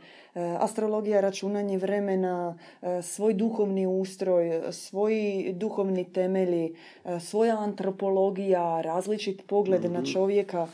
astrologija, 0.59 1.21
računanje 1.21 1.79
vremena, 1.79 2.59
e, 2.83 3.03
svoj 3.03 3.35
duhovni 3.35 3.87
ustroj, 3.87 4.63
svoji 4.73 5.53
duhovni 5.53 6.13
temelji, 6.13 6.75
e, 7.05 7.21
svoja 7.21 7.59
antropologija, 7.59 8.81
različit 8.81 9.47
pogled 9.47 9.85
na 9.85 10.01
mhm. 10.01 10.13
čovjeka. 10.13 10.69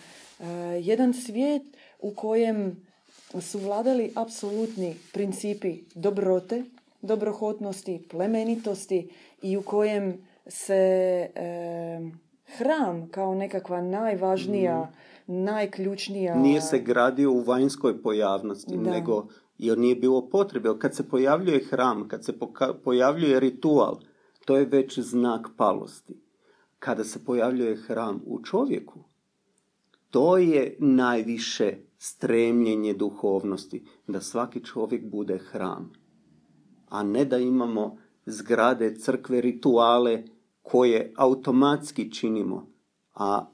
Jedan 0.80 1.14
svijet 1.14 1.62
u 2.00 2.14
kojem 2.14 2.86
su 3.40 3.58
vladali 3.58 4.12
apsolutni 4.14 4.94
principi 5.12 5.78
dobrote, 5.94 6.62
dobrohotnosti, 7.02 8.02
plemenitosti 8.10 9.08
i 9.42 9.56
u 9.56 9.62
kojem 9.62 10.26
se 10.46 11.30
hram 12.46 13.08
kao 13.08 13.34
nekakva 13.34 13.80
najvažnija, 13.80 14.92
mm. 15.26 15.44
najključnija... 15.44 16.34
Nije 16.34 16.60
se 16.60 16.78
gradio 16.78 17.32
u 17.32 17.40
vanjskoj 17.40 18.02
pojavnosti, 18.02 18.76
nego 18.76 19.26
jer 19.58 19.78
nije 19.78 19.96
bilo 19.96 20.28
potrebe. 20.28 20.68
Kad 20.78 20.94
se 20.94 21.08
pojavljuje 21.08 21.64
hram, 21.70 22.08
kad 22.08 22.24
se 22.24 22.32
pojavljuje 22.84 23.40
ritual, 23.40 24.00
to 24.44 24.56
je 24.56 24.64
već 24.64 24.98
znak 24.98 25.48
palosti. 25.56 26.20
Kada 26.78 27.04
se 27.04 27.24
pojavljuje 27.24 27.76
hram 27.76 28.22
u 28.26 28.42
čovjeku, 28.42 29.04
to 30.10 30.38
je 30.38 30.76
najviše 30.78 31.76
stremljenje 31.98 32.94
duhovnosti, 32.94 33.84
da 34.06 34.20
svaki 34.20 34.64
čovjek 34.64 35.04
bude 35.04 35.38
hram. 35.38 35.92
A 36.88 37.02
ne 37.02 37.24
da 37.24 37.38
imamo 37.38 37.96
zgrade, 38.26 38.94
crkve, 38.94 39.40
rituale, 39.40 40.22
koje 40.70 41.12
automatski 41.16 42.12
činimo, 42.12 42.66
a 43.14 43.46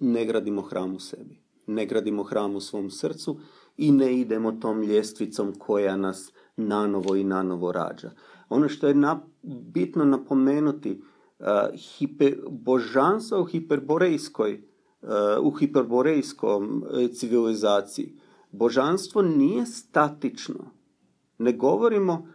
ne 0.00 0.24
gradimo 0.24 0.62
hram 0.62 0.94
u 0.94 0.98
sebi. 1.00 1.40
Ne 1.66 1.86
gradimo 1.86 2.22
hram 2.22 2.56
u 2.56 2.60
svom 2.60 2.90
srcu 2.90 3.40
i 3.76 3.92
ne 3.92 4.20
idemo 4.20 4.52
tom 4.52 4.80
ljestvicom 4.80 5.54
koja 5.58 5.96
nas 5.96 6.32
nanovo 6.56 7.16
i 7.16 7.24
nanovo 7.24 7.72
rađa. 7.72 8.10
Ono 8.48 8.68
što 8.68 8.88
je 8.88 8.94
bitno 9.42 10.04
napomenuti, 10.04 11.02
uh, 11.38 11.46
hiper, 11.76 12.36
božanstvo 12.50 13.40
u 13.40 13.44
hiperborejskoj 13.44 14.62
uh, 15.02 15.08
u 15.42 15.50
hiperborejskom 15.50 16.82
uh, 16.82 17.10
civilizaciji. 17.10 18.18
Božanstvo 18.50 19.22
nije 19.22 19.66
statično. 19.66 20.70
Ne 21.38 21.52
govorimo 21.52 22.28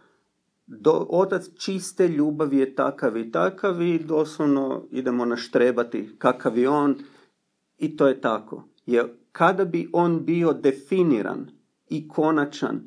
do, 0.66 1.06
otac 1.10 1.48
čiste 1.58 2.08
ljubavi 2.08 2.58
je 2.58 2.74
takav 2.74 3.16
i 3.16 3.30
takav 3.30 3.82
i 3.82 3.98
doslovno 3.98 4.82
idemo 4.90 5.24
naštrebati 5.24 6.10
kakav 6.18 6.58
je 6.58 6.68
on 6.68 6.96
i 7.78 7.96
to 7.96 8.06
je 8.06 8.20
tako. 8.20 8.64
Jer 8.86 9.08
kada 9.32 9.64
bi 9.64 9.88
on 9.92 10.24
bio 10.24 10.52
definiran 10.52 11.46
i 11.88 12.08
konačan, 12.08 12.80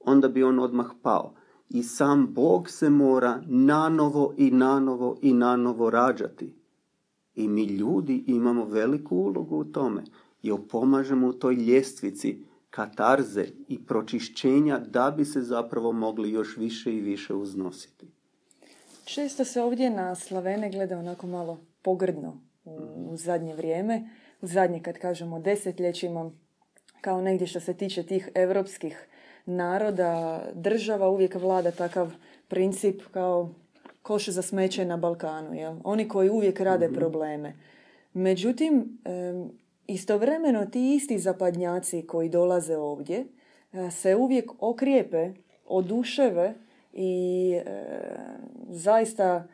onda 0.00 0.28
bi 0.28 0.42
on 0.42 0.58
odmah 0.58 0.90
pao. 1.02 1.34
I 1.68 1.82
sam 1.82 2.34
Bog 2.34 2.70
se 2.70 2.90
mora 2.90 3.42
nanovo 3.46 4.34
i 4.36 4.50
nanovo 4.50 5.18
i 5.22 5.32
nanovo 5.32 5.90
rađati. 5.90 6.54
I 7.34 7.48
mi 7.48 7.64
ljudi 7.64 8.24
imamo 8.26 8.64
veliku 8.64 9.16
ulogu 9.16 9.56
u 9.56 9.64
tome 9.64 10.04
i 10.42 10.50
opomažemo 10.50 11.28
u 11.28 11.32
toj 11.32 11.54
ljestvici 11.54 12.44
katarze 12.74 13.44
i 13.68 13.86
pročišćenja 13.86 14.78
da 14.78 15.10
bi 15.16 15.24
se 15.24 15.42
zapravo 15.42 15.92
mogli 15.92 16.30
još 16.30 16.56
više 16.56 16.92
i 16.92 17.00
više 17.00 17.34
uznositi. 17.34 18.06
Često 19.04 19.44
se 19.44 19.62
ovdje 19.62 19.90
na 19.90 20.14
Slavene 20.14 20.70
gleda 20.70 20.98
onako 20.98 21.26
malo 21.26 21.60
pogrdno 21.82 22.40
u 22.64 23.16
zadnje 23.16 23.54
vrijeme. 23.54 24.10
U 24.40 24.46
zadnje, 24.46 24.82
kad 24.82 24.98
kažemo 24.98 25.40
desetljećima, 25.40 26.30
kao 27.00 27.20
negdje 27.20 27.46
što 27.46 27.60
se 27.60 27.74
tiče 27.74 28.02
tih 28.02 28.28
evropskih 28.34 29.06
naroda, 29.46 30.42
država 30.54 31.08
uvijek 31.08 31.34
vlada 31.34 31.70
takav 31.70 32.12
princip 32.48 33.02
kao 33.10 33.50
koš 34.02 34.28
za 34.28 34.42
smeće 34.42 34.84
na 34.84 34.96
Balkanu. 34.96 35.54
Jel? 35.54 35.76
Oni 35.84 36.08
koji 36.08 36.30
uvijek 36.30 36.60
rade 36.60 36.86
mhm. 36.86 36.94
probleme. 36.94 37.56
Međutim, 38.12 38.98
istovremeno 39.86 40.66
ti 40.66 40.94
isti 40.94 41.18
zapadnjaci 41.18 42.06
koji 42.06 42.28
dolaze 42.28 42.76
ovdje 42.76 43.24
e, 43.72 43.90
se 43.90 44.16
uvijek 44.16 44.50
okrijepe, 44.58 45.32
oduševe 45.66 46.54
i 46.92 47.52
e, 47.54 47.62
zaista 48.68 49.48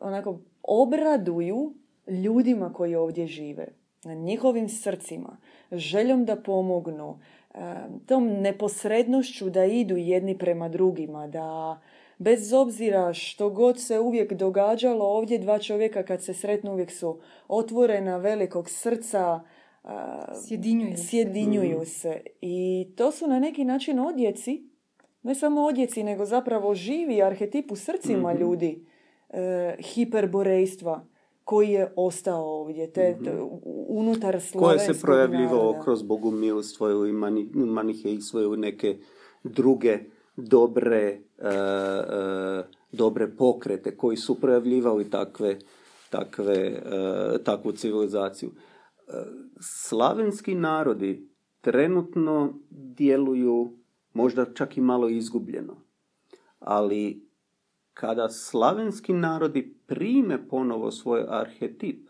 onako 0.00 0.38
obraduju 0.62 1.74
ljudima 2.06 2.72
koji 2.72 2.94
ovdje 2.94 3.26
žive, 3.26 3.66
na 4.04 4.14
njihovim 4.14 4.68
srcima, 4.68 5.36
željom 5.72 6.24
da 6.24 6.36
pomognu, 6.36 7.18
e, 7.54 7.58
tom 8.06 8.26
neposrednošću 8.26 9.50
da 9.50 9.64
idu 9.64 9.96
jedni 9.96 10.38
prema 10.38 10.68
drugima, 10.68 11.26
da 11.26 11.80
bez 12.18 12.52
obzira 12.52 13.12
što 13.14 13.50
god 13.50 13.80
se 13.80 13.98
uvijek 14.00 14.32
događalo 14.32 15.04
ovdje 15.04 15.38
dva 15.38 15.58
čovjeka 15.58 16.02
kad 16.02 16.22
se 16.22 16.34
sretnu 16.34 16.72
uvijek 16.72 16.90
su 16.90 17.18
otvorena 17.48 18.16
velikog 18.16 18.70
srca, 18.70 19.40
sjedinjuju, 20.48 20.96
sjedinjuju 20.96 21.76
mhm. 21.76 21.86
se. 21.86 22.20
I 22.40 22.86
to 22.96 23.12
su 23.12 23.26
na 23.26 23.38
neki 23.38 23.64
način 23.64 23.98
odjeci, 23.98 24.68
ne 25.22 25.34
samo 25.34 25.62
odjeci, 25.62 26.02
nego 26.02 26.24
zapravo 26.24 26.74
živi 26.74 27.22
arhetip 27.22 27.72
u 27.72 27.76
srcima 27.76 28.32
mhm. 28.32 28.40
ljudi 28.42 28.86
e, 29.30 29.76
hiperborejstva 29.82 31.06
koji 31.44 31.68
je 31.70 31.92
ostao 31.96 32.44
ovdje, 32.44 32.92
te, 32.92 33.16
mm 33.20 33.72
unutar 33.88 34.40
Koje 34.58 34.78
se 34.78 35.00
projavljivao 35.00 35.80
kroz 35.84 36.02
bogumilstvo 36.02 37.06
i 37.06 37.12
mani, 37.12 37.48
manihejstvo 37.54 38.54
i 38.54 38.56
neke 38.56 38.96
druge 39.44 39.98
dobre, 40.36 41.18
uh, 41.38 41.44
uh, 41.46 42.64
dobre 42.92 43.36
pokrete 43.36 43.96
koji 43.96 44.16
su 44.16 44.40
projavljivali 44.40 45.10
takve, 45.10 45.58
takve, 46.10 46.82
takvu 47.44 47.72
civilizaciju 47.72 48.50
slavenski 49.60 50.54
narodi 50.54 51.28
trenutno 51.60 52.54
djeluju 52.70 53.72
možda 54.12 54.54
čak 54.54 54.76
i 54.76 54.80
malo 54.80 55.08
izgubljeno. 55.08 55.76
Ali 56.58 57.26
kada 57.94 58.28
slavenski 58.28 59.12
narodi 59.12 59.74
prime 59.86 60.48
ponovo 60.48 60.90
svoj 60.90 61.24
arhetip, 61.28 62.08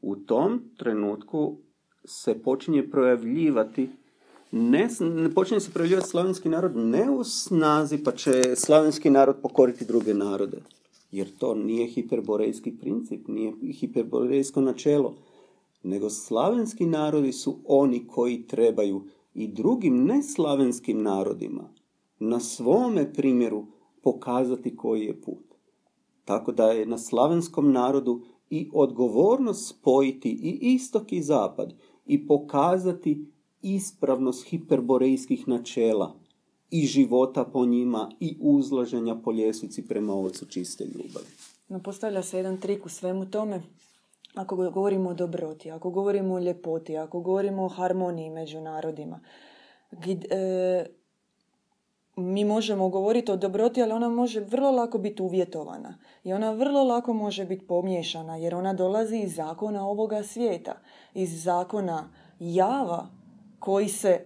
u 0.00 0.16
tom 0.16 0.62
trenutku 0.76 1.56
se 2.04 2.42
počinje 2.42 2.90
projavljivati 2.90 3.90
ne, 4.52 4.88
ne 5.00 5.34
počinje 5.34 5.60
se 5.60 5.72
projavljivati 5.72 6.08
slavenski 6.08 6.48
narod 6.48 6.76
ne 6.76 7.10
u 7.10 7.24
snazi 7.24 8.04
pa 8.04 8.12
će 8.12 8.56
slavenski 8.56 9.10
narod 9.10 9.36
pokoriti 9.42 9.84
druge 9.84 10.14
narode. 10.14 10.58
Jer 11.10 11.28
to 11.38 11.54
nije 11.54 11.86
hiperborejski 11.86 12.76
princip, 12.80 13.28
nije 13.28 13.52
hiperborejsko 13.72 14.60
načelo 14.60 15.16
nego 15.82 16.10
slavenski 16.10 16.86
narodi 16.86 17.32
su 17.32 17.58
oni 17.66 18.06
koji 18.06 18.46
trebaju 18.46 19.04
i 19.34 19.48
drugim 19.48 20.04
neslavenskim 20.04 21.02
narodima 21.02 21.74
na 22.18 22.40
svome 22.40 23.12
primjeru 23.12 23.66
pokazati 24.02 24.76
koji 24.76 25.04
je 25.04 25.20
put. 25.20 25.54
Tako 26.24 26.52
da 26.52 26.70
je 26.70 26.86
na 26.86 26.98
slavenskom 26.98 27.72
narodu 27.72 28.22
i 28.50 28.70
odgovornost 28.72 29.68
spojiti 29.68 30.28
i 30.30 30.58
istok 30.74 31.12
i 31.12 31.22
zapad 31.22 31.74
i 32.06 32.26
pokazati 32.26 33.26
ispravnost 33.62 34.46
hiperborejskih 34.46 35.48
načela 35.48 36.14
i 36.70 36.86
života 36.86 37.44
po 37.44 37.66
njima 37.66 38.10
i 38.20 38.36
uzlaženja 38.40 39.14
po 39.14 39.32
ljestvici 39.32 39.86
prema 39.86 40.14
ocu 40.14 40.46
čiste 40.46 40.84
ljubavi. 40.84 41.26
No, 41.68 41.82
postavlja 41.82 42.22
se 42.22 42.36
jedan 42.36 42.60
trik 42.60 42.86
u 42.86 42.88
svemu 42.88 43.30
tome 43.30 43.62
ako 44.34 44.56
govorimo 44.56 45.10
o 45.10 45.14
dobroti, 45.14 45.70
ako 45.70 45.90
govorimo 45.90 46.34
o 46.34 46.38
ljepoti, 46.38 46.96
ako 46.96 47.20
govorimo 47.20 47.64
o 47.64 47.68
harmoniji 47.68 48.30
među 48.30 48.60
narodima, 48.60 49.20
e, 50.30 50.86
mi 52.16 52.44
možemo 52.44 52.88
govoriti 52.88 53.32
o 53.32 53.36
dobroti, 53.36 53.82
ali 53.82 53.92
ona 53.92 54.08
može 54.08 54.40
vrlo 54.40 54.70
lako 54.70 54.98
biti 54.98 55.22
uvjetovana 55.22 55.98
i 56.24 56.32
ona 56.32 56.50
vrlo 56.50 56.84
lako 56.84 57.12
može 57.12 57.44
biti 57.44 57.66
pomiješana 57.66 58.36
jer 58.36 58.54
ona 58.54 58.72
dolazi 58.72 59.16
iz 59.16 59.34
zakona 59.34 59.88
ovoga 59.88 60.22
svijeta, 60.22 60.74
iz 61.14 61.42
zakona 61.42 62.08
java 62.38 63.06
koji 63.58 63.88
se 63.88 64.24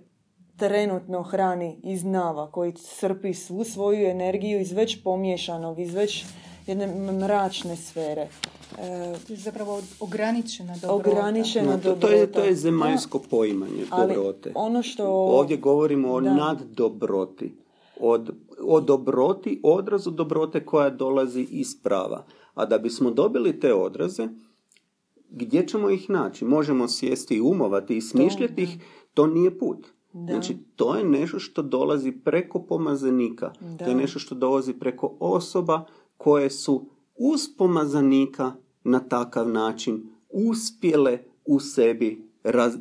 trenutno 0.56 1.22
hrani 1.22 1.80
iz 1.82 2.04
nava, 2.04 2.50
koji 2.50 2.72
crpi 2.72 3.34
svu 3.34 3.64
svoju 3.64 4.06
energiju 4.06 4.60
iz 4.60 4.72
već 4.72 5.02
pomiješanog, 5.02 5.78
iz 5.78 5.94
već 5.94 6.24
jedne 6.66 7.12
mračne 7.12 7.76
sfere. 7.76 8.28
E, 8.78 9.16
zapravo 9.28 9.82
ograničena 10.00 10.74
dobrota. 10.82 11.10
Ograničena 11.10 11.76
no, 11.84 11.94
to, 12.00 12.08
je, 12.08 12.32
to 12.32 12.40
je 12.40 12.54
zemaljsko 12.54 13.18
poimanje 13.30 13.84
dobrote. 13.90 14.52
ono 14.54 14.82
što... 14.82 15.06
Ovdje 15.08 15.56
govorimo 15.56 16.12
o 16.12 16.20
naddobroti. 16.20 17.56
Od, 18.00 18.34
o 18.60 18.80
dobroti, 18.80 19.60
odrazu 19.62 20.10
dobrote 20.10 20.66
koja 20.66 20.90
dolazi 20.90 21.46
iz 21.50 21.82
prava. 21.82 22.24
A 22.54 22.66
da 22.66 22.78
bismo 22.78 23.10
dobili 23.10 23.60
te 23.60 23.74
odraze, 23.74 24.28
gdje 25.30 25.66
ćemo 25.66 25.90
ih 25.90 26.10
naći? 26.10 26.44
Možemo 26.44 26.88
sjesti 26.88 27.34
i 27.34 27.40
umovati 27.40 27.96
i 27.96 28.00
smišljati 28.00 28.62
ih, 28.62 28.76
to 29.14 29.26
nije 29.26 29.58
put. 29.58 29.86
Znači, 30.12 30.56
to 30.76 30.94
je 30.94 31.04
nešto 31.04 31.38
što 31.38 31.62
dolazi 31.62 32.12
preko 32.12 32.62
pomazanika. 32.62 33.52
To 33.78 33.84
je 33.84 33.94
nešto 33.94 34.18
što 34.18 34.34
dolazi 34.34 34.72
preko 34.72 35.16
osoba 35.20 35.84
koje 36.22 36.50
su 36.50 36.86
uz 37.14 37.40
pomazanika 37.58 38.52
na 38.84 39.00
takav 39.00 39.48
način 39.48 40.08
uspjele 40.30 41.18
u 41.44 41.60
sebi 41.60 42.28
raz, 42.42 42.76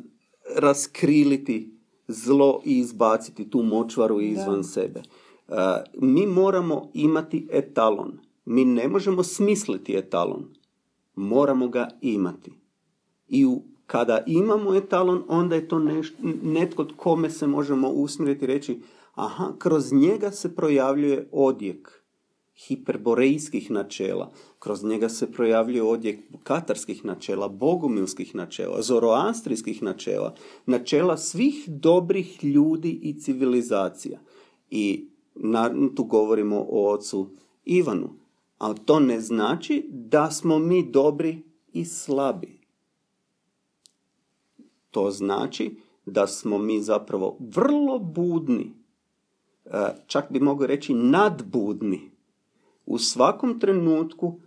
raskriliti 0.56 1.78
zlo 2.08 2.60
i 2.64 2.78
izbaciti 2.78 3.50
tu 3.50 3.62
močvaru 3.62 4.20
izvan 4.20 4.64
sebe. 4.64 5.02
Uh, 5.48 5.56
mi 5.94 6.26
moramo 6.26 6.90
imati 6.94 7.48
etalon. 7.50 8.18
Mi 8.44 8.64
ne 8.64 8.88
možemo 8.88 9.22
smisliti 9.22 9.96
etalon. 9.96 10.54
Moramo 11.14 11.68
ga 11.68 11.88
imati. 12.00 12.52
I 13.28 13.46
u, 13.46 13.62
kada 13.86 14.24
imamo 14.26 14.74
etalon, 14.74 15.22
onda 15.28 15.54
je 15.54 15.68
to 15.68 15.78
neš, 15.78 16.12
netko 16.42 16.86
kome 16.96 17.30
se 17.30 17.46
možemo 17.46 17.88
usmjeriti 17.88 18.44
i 18.44 18.48
reći 18.48 18.80
aha, 19.14 19.52
kroz 19.58 19.92
njega 19.92 20.30
se 20.30 20.56
projavljuje 20.56 21.28
odjek 21.32 22.01
hiperborejskih 22.68 23.70
načela. 23.70 24.32
Kroz 24.58 24.84
njega 24.84 25.08
se 25.08 25.32
projavljuje 25.32 25.82
odjek 25.82 26.20
katarskih 26.42 27.04
načela, 27.04 27.48
bogumilskih 27.48 28.34
načela, 28.34 28.82
zoroastrijskih 28.82 29.82
načela, 29.82 30.34
načela 30.66 31.16
svih 31.16 31.64
dobrih 31.68 32.44
ljudi 32.44 32.90
i 33.02 33.20
civilizacija. 33.20 34.20
I 34.70 35.08
tu 35.96 36.04
govorimo 36.04 36.66
o 36.68 36.92
ocu 36.92 37.30
Ivanu. 37.64 38.10
Ali 38.58 38.78
to 38.84 39.00
ne 39.00 39.20
znači 39.20 39.88
da 39.88 40.30
smo 40.30 40.58
mi 40.58 40.90
dobri 40.90 41.42
i 41.72 41.84
slabi. 41.84 42.58
To 44.90 45.10
znači 45.10 45.76
da 46.06 46.26
smo 46.26 46.58
mi 46.58 46.82
zapravo 46.82 47.36
vrlo 47.40 47.98
budni, 47.98 48.72
e, 49.64 49.70
čak 50.06 50.32
bi 50.32 50.40
mogli 50.40 50.66
reći 50.66 50.94
nadbudni 50.94 52.11
u 52.86 52.98
svakom 52.98 53.60
trenutku 53.60 54.40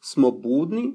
smo 0.00 0.30
budni 0.30 0.92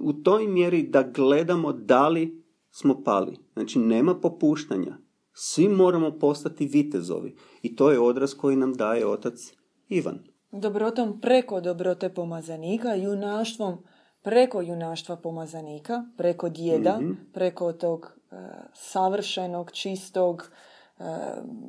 u 0.00 0.12
toj 0.12 0.46
mjeri 0.48 0.82
da 0.82 1.02
gledamo 1.02 1.72
da 1.72 2.08
li 2.08 2.44
smo 2.70 3.02
pali. 3.04 3.36
Znači 3.52 3.78
nema 3.78 4.14
popuštanja. 4.14 4.96
Svi 5.32 5.68
moramo 5.68 6.18
postati 6.18 6.66
vitezovi. 6.66 7.36
I 7.62 7.76
to 7.76 7.90
je 7.90 8.00
odraz 8.00 8.34
koji 8.34 8.56
nam 8.56 8.72
daje 8.74 9.06
otac 9.06 9.52
Ivan. 9.88 10.18
Dobrotom 10.52 11.20
preko 11.20 11.60
dobrote 11.60 12.14
pomazanika, 12.14 12.94
junaštvom 12.94 13.78
preko 14.22 14.60
junaštva 14.62 15.16
pomazanika, 15.16 16.04
preko 16.16 16.48
djeda, 16.48 16.98
Mhm. 17.00 17.12
preko 17.32 17.72
tog 17.72 18.16
e, 18.30 18.36
savršenog, 18.74 19.70
čistog, 19.72 20.50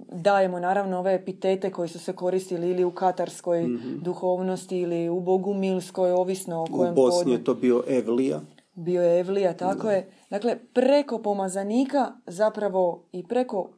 dajemo 0.10 0.60
naravno 0.60 1.00
ove 1.00 1.14
epitete 1.16 1.72
koji 1.72 1.90
su 1.90 2.00
se 2.00 2.14
koristili 2.14 2.70
ili 2.70 2.84
u 2.84 2.92
katarskoj 2.92 3.66
duhovnosti 3.96 4.78
ili 4.78 5.10
u 5.10 5.20
bogumilskoj, 5.22 6.12
ovisno 6.12 6.60
o 6.60 6.64
Mhm. 6.64 6.74
U 6.74 6.78
kojem 6.78 6.96
Bosni 6.96 7.20
podne- 7.20 7.34
je 7.34 7.44
to 7.44 7.54
bio 7.56 7.84
Evlija. 7.90 8.42
bio 8.76 9.04
je 9.04 9.20
Evlija, 9.20 9.54
tako 9.54 9.90
je. 9.90 10.10
Dakle, 10.30 10.58
preko 10.66 11.20
pomazanika 11.20 12.12
zapravo 12.28 13.04
i 13.12 13.24
preko 13.24 13.70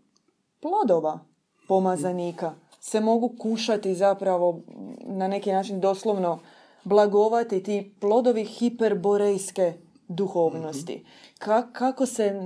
plodova 0.61 1.19
pomazanika 1.67 2.53
se 2.79 2.99
mogu 2.99 3.35
kušati 3.39 3.95
zapravo 3.95 4.59
na 4.99 5.27
neki 5.27 5.51
način 5.51 5.79
doslovno 5.79 6.39
blagovati 6.83 7.63
ti 7.63 7.95
plodovi 7.99 8.43
hiperborejske 8.45 9.73
duhovnosti. 10.07 11.05
Ka- 11.39 11.73
kako 11.73 12.05
se 12.05 12.45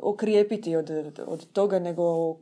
okrijepiti 0.00 0.76
od, 0.76 0.90
od 1.26 1.52
toga 1.52 1.78
nego 1.78 2.36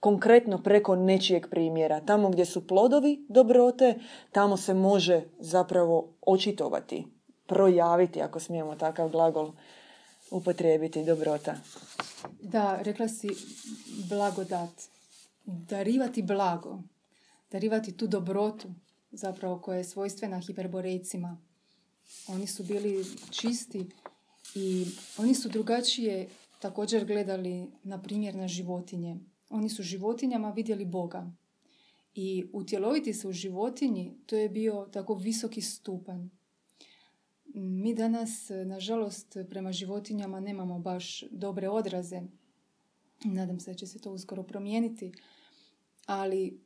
konkretno 0.00 0.62
preko 0.62 0.96
nečijeg 0.96 1.46
primjera. 1.50 2.00
Tamo 2.00 2.28
gdje 2.30 2.44
su 2.44 2.66
plodovi 2.66 3.26
dobrote, 3.28 3.94
tamo 4.32 4.56
se 4.56 4.74
može 4.74 5.22
zapravo 5.38 6.12
očitovati, 6.20 7.06
projaviti, 7.46 8.22
ako 8.22 8.40
smijemo 8.40 8.76
takav 8.76 9.08
glagol 9.08 9.52
upotrijebiti, 10.30 11.04
dobrota. 11.04 11.54
Da, 12.42 12.78
rekla 12.82 13.08
si 13.08 13.28
blagodat. 14.08 14.70
Darivati 15.44 16.22
blago. 16.22 16.78
Darivati 17.50 17.96
tu 17.96 18.06
dobrotu 18.06 18.68
zapravo 19.10 19.58
koja 19.58 19.78
je 19.78 19.84
svojstvena 19.84 20.40
hiperborejcima. 20.40 21.36
Oni 22.28 22.46
su 22.46 22.64
bili 22.64 23.04
čisti 23.30 23.86
i 24.54 24.86
oni 25.18 25.34
su 25.34 25.48
drugačije 25.48 26.28
također 26.60 27.04
gledali, 27.04 27.66
na 27.82 28.02
primjer, 28.02 28.34
na 28.34 28.48
životinje. 28.48 29.16
Oni 29.50 29.68
su 29.68 29.82
životinjama 29.82 30.50
vidjeli 30.50 30.84
Boga. 30.84 31.32
I 32.14 32.44
utjeloviti 32.52 33.14
se 33.14 33.28
u 33.28 33.32
životinji, 33.32 34.14
to 34.26 34.36
je 34.36 34.48
bio 34.48 34.88
tako 34.92 35.14
visoki 35.14 35.60
stupanj. 35.60 36.28
Mi 37.54 37.94
danas, 37.94 38.50
nažalost, 38.66 39.36
prema 39.50 39.72
životinjama 39.72 40.40
nemamo 40.40 40.78
baš 40.78 41.24
dobre 41.30 41.68
odraze. 41.68 42.22
Nadam 43.24 43.60
se 43.60 43.70
da 43.70 43.76
će 43.76 43.86
se 43.86 43.98
to 43.98 44.12
uskoro 44.12 44.42
promijeniti. 44.42 45.12
Ali 46.06 46.60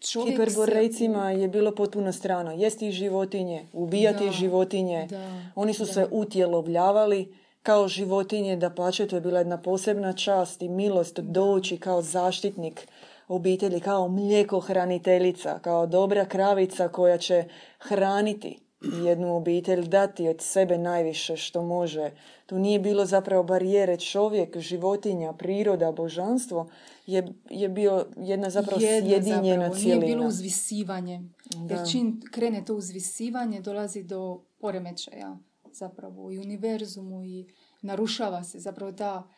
čovjek 0.00 0.38
Hiperborejcima 0.38 1.30
je 1.30 1.48
bilo 1.48 1.74
potpuno 1.74 2.12
strano. 2.12 2.52
Jesti 2.52 2.92
životinje, 2.92 3.66
ubijati 3.72 4.24
Da, 4.24 4.32
životinje. 4.32 5.06
Da, 5.10 5.42
Oni 5.54 5.74
su 5.74 5.84
da. 5.84 5.92
se 5.92 6.06
utjelovljavali 6.10 7.34
kao 7.62 7.88
životinje, 7.88 8.56
da 8.56 8.70
pače, 8.70 9.06
to 9.06 9.16
je 9.16 9.20
bila 9.20 9.38
jedna 9.38 9.62
posebna 9.62 10.12
čast 10.12 10.62
i 10.62 10.68
milost 10.68 11.18
doći 11.18 11.76
kao 11.76 12.02
zaštitnik 12.02 12.88
obitelji, 13.28 13.80
kao 13.80 14.08
mlijekohraniteljica, 14.08 15.58
kao 15.58 15.86
dobra 15.86 16.24
kravica 16.24 16.88
koja 16.88 17.18
će 17.18 17.44
hraniti 17.78 18.65
jednu 19.04 19.36
obitelj, 19.36 19.88
dati 19.88 20.28
od 20.28 20.40
sebe 20.40 20.78
najviše 20.78 21.36
što 21.36 21.62
može. 21.62 22.10
Tu 22.46 22.58
nije 22.58 22.78
bilo 22.78 23.06
zapravo 23.06 23.42
barijere 23.42 23.96
čovjek, 23.96 24.58
životinja, 24.58 25.32
priroda, 25.32 25.92
božanstvo, 25.92 26.68
je, 27.06 27.32
je 27.50 27.68
bio 27.68 28.06
jedna 28.16 28.50
zapravo 28.50 28.80
Jedna 28.80 29.10
sjedinjena 29.10 29.64
zapravo, 29.64 29.74
cijelina. 29.74 30.06
Nije 30.06 30.16
bilo 30.16 30.26
uzvisivanje. 30.26 31.22
Da. 31.54 31.74
Jer 31.74 31.90
čim 31.90 32.20
krene 32.32 32.64
to 32.64 32.74
uzvisivanje, 32.74 33.60
dolazi 33.60 34.02
do 34.02 34.40
poremećaja 34.60 35.38
zapravo 35.72 36.30
i 36.30 36.38
univerzumu 36.38 37.24
i 37.24 37.46
narušava 37.82 38.44
se 38.44 38.58
zapravo 38.58 38.92
ta 38.92 39.28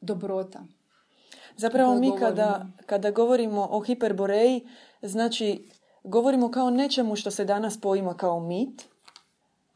dobrota. 0.00 0.66
Zapravo 1.56 1.94
mi 1.94 2.12
kada, 2.18 2.66
kada 2.86 3.10
govorimo 3.10 3.68
o 3.70 3.80
hiperboreji, 3.80 4.66
znači 5.02 5.68
govorimo 6.08 6.50
kao 6.50 6.70
nečemu 6.70 7.16
što 7.16 7.30
se 7.30 7.44
danas 7.44 7.80
poima 7.80 8.14
kao 8.14 8.40
mit, 8.40 8.84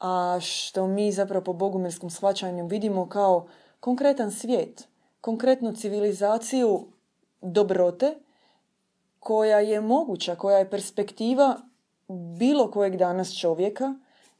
a 0.00 0.38
što 0.40 0.86
mi 0.86 1.12
zapravo 1.12 1.44
po 1.44 1.52
bogumilskom 1.52 2.10
shvaćanju 2.10 2.66
vidimo 2.66 3.08
kao 3.08 3.46
konkretan 3.80 4.30
svijet, 4.30 4.88
konkretnu 5.20 5.72
civilizaciju 5.72 6.86
dobrote 7.40 8.14
koja 9.20 9.60
je 9.60 9.80
moguća, 9.80 10.34
koja 10.34 10.58
je 10.58 10.70
perspektiva 10.70 11.56
bilo 12.38 12.70
kojeg 12.70 12.96
danas 12.96 13.38
čovjeka 13.38 13.94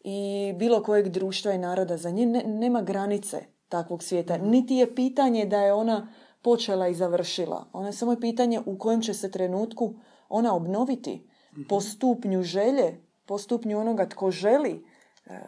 i 0.05 0.53
bilo 0.57 0.83
kojeg 0.83 1.09
društva 1.09 1.53
i 1.53 1.59
naroda. 1.59 1.97
Za 1.97 2.11
nje 2.11 2.27
ne- 2.27 2.45
nema 2.47 2.83
granice 2.83 3.45
takvog 3.69 4.03
svijeta. 4.03 4.37
Niti 4.37 4.75
je 4.75 4.95
pitanje 4.95 5.45
da 5.45 5.61
je 5.61 5.73
ona 5.73 6.09
počela 6.43 6.89
i 6.89 6.95
završila. 6.95 7.65
Ona 7.73 7.87
je 7.87 7.93
samo 7.93 8.13
je 8.13 8.21
pitanje 8.21 8.61
u 8.67 8.79
kojem 8.79 9.03
će 9.03 9.15
se 9.15 9.31
trenutku 9.31 9.95
ona 10.29 10.55
obnoviti 10.55 11.32
po 11.69 11.81
stupnju 11.81 12.43
želje, 12.43 13.01
po 13.27 13.39
stupnju 13.39 13.79
onoga 13.79 14.09
tko 14.09 14.31
želi 14.31 14.85
e, 15.27 15.41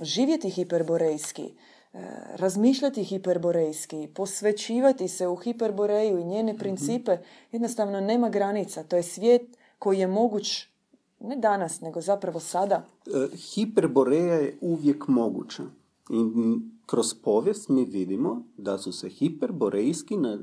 živjeti 0.00 0.50
hiperborejski, 0.50 1.42
e, 1.42 1.98
razmišljati 2.36 3.04
hiperborejski, 3.04 4.08
posvećivati 4.14 5.08
se 5.08 5.28
u 5.28 5.36
hiperboreju 5.36 6.18
i 6.18 6.24
njene 6.24 6.58
principe, 6.58 7.18
jednostavno 7.52 8.00
nema 8.00 8.28
granica. 8.28 8.82
To 8.82 8.96
je 8.96 9.02
svijet 9.02 9.42
koji 9.78 9.98
je 9.98 10.06
moguć 10.06 10.66
ne 11.20 11.36
danas, 11.36 11.80
nego 11.80 12.00
zapravo 12.00 12.40
sada. 12.40 12.86
E, 13.06 13.36
Hiperboreja 13.36 14.34
je 14.34 14.58
uvijek 14.60 15.08
moguća. 15.08 15.62
I 16.10 16.16
kroz 16.86 17.14
povijest 17.14 17.68
mi 17.68 17.84
vidimo 17.84 18.42
da 18.56 18.78
su 18.78 18.92
se 18.92 19.08
hiperborejski 19.08 20.16
na, 20.16 20.38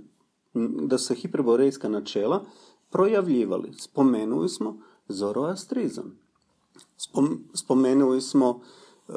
da 0.87 0.97
su 0.97 1.05
se 1.05 1.15
hiperborejska 1.15 1.89
načela 1.89 2.45
projavljivali. 2.89 3.73
Spomenuli 3.77 4.49
smo 4.49 4.79
zoroastrizam. 5.09 6.17
Spom- 6.97 7.37
spomenuli 7.53 8.21
smo 8.21 8.59
e, 8.59 9.13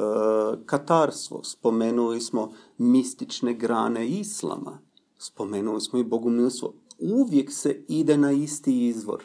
katarstvo, 0.66 1.44
spomenuli 1.44 2.20
smo 2.20 2.52
mistične 2.78 3.54
grane 3.54 4.08
islama, 4.08 4.78
spomenuli 5.18 5.80
smo 5.80 5.98
i 5.98 6.04
bogumilstvo. 6.04 6.72
Uvijek 6.98 7.52
se 7.52 7.84
ide 7.88 8.16
na 8.16 8.32
isti 8.32 8.86
izvor. 8.86 9.24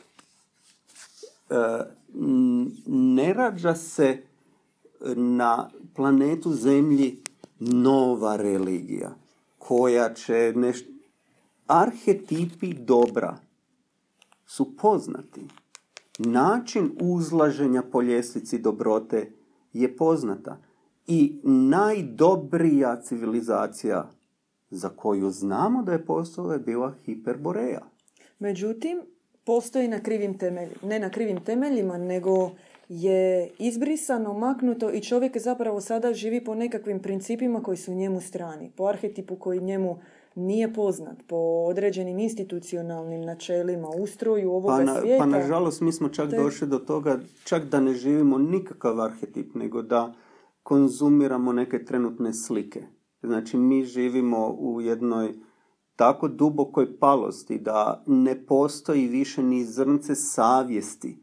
E, 1.50 1.56
ne 2.86 3.34
rađa 3.34 3.76
se 3.76 4.24
na 5.16 5.70
planetu 5.96 6.54
Zemlji 6.54 7.20
nova 7.60 8.36
religija 8.36 9.16
koja 9.58 10.14
će 10.14 10.54
nešto... 10.56 10.90
Arhetipi 11.68 12.74
dobra 12.74 13.38
su 14.46 14.78
poznati. 14.78 15.42
Način 16.20 16.92
uzlaženja 17.02 17.82
po 17.92 18.02
ljestvici 18.02 18.60
dobrote 18.60 19.32
je 19.74 19.96
poznata. 19.96 20.58
I 21.08 21.40
najdobrija 21.44 23.02
civilizacija 23.02 24.10
za 24.70 24.90
koju 24.90 25.30
znamo 25.30 25.84
da 25.84 25.92
je 25.92 26.06
postojala 26.06 26.54
je 26.54 26.60
bila 26.60 26.94
Hiperboreja. 27.06 27.82
Međutim, 28.40 29.02
postoji 29.46 29.88
na 29.88 30.00
krivim 30.00 30.38
temeljima, 30.38 30.76
ne 30.84 31.00
na 31.00 31.10
krivim 31.10 31.44
temeljima, 31.44 31.98
nego 31.98 32.52
je 32.90 33.50
izbrisano, 33.60 34.34
maknuto 34.34 34.92
i 34.92 35.02
čovjek 35.02 35.38
zapravo 35.38 35.82
sada 35.82 36.14
živi 36.14 36.44
po 36.44 36.56
nekakvim 36.56 37.00
principima 37.00 37.64
koji 37.64 37.78
su 37.78 37.94
njemu 37.94 38.22
strani, 38.22 38.72
po 38.76 38.86
arhetipu 38.86 39.36
koji 39.36 39.62
njemu 39.62 40.00
nije 40.36 40.74
poznat, 40.74 41.18
po 41.28 41.36
određenim 41.68 42.20
institucionalnim 42.20 43.22
načelima, 43.22 43.88
ustroju 43.90 44.52
ovoga 44.52 44.76
Pa, 44.76 44.84
na, 44.84 44.96
svijeta. 44.96 45.24
pa 45.24 45.30
nažalost 45.30 45.82
mi 45.82 45.92
smo 45.92 46.10
čak 46.10 46.30
To 46.30 46.36
je- 46.36 46.44
došli 46.44 46.68
do 46.68 46.78
toga, 46.80 47.20
čak 47.44 47.66
da 47.66 47.80
ne 47.80 47.94
živimo 47.94 48.38
nikakav 48.38 49.02
arhetip, 49.02 49.56
nego 49.56 49.82
da 49.82 50.14
konzumiramo 50.64 51.54
neke 51.54 51.86
trenutne 51.86 52.34
slike. 52.34 52.84
Znači 53.24 53.58
mi 53.58 53.84
živimo 53.84 54.48
u 54.50 54.82
jednoj 54.82 55.34
tako 55.96 56.28
dubokoj 56.28 57.00
palosti 57.00 57.60
da 57.60 58.04
ne 58.08 58.46
postoji 58.46 59.08
više 59.08 59.44
ni 59.44 59.66
zrnce 59.66 60.16
savjesti 60.16 61.20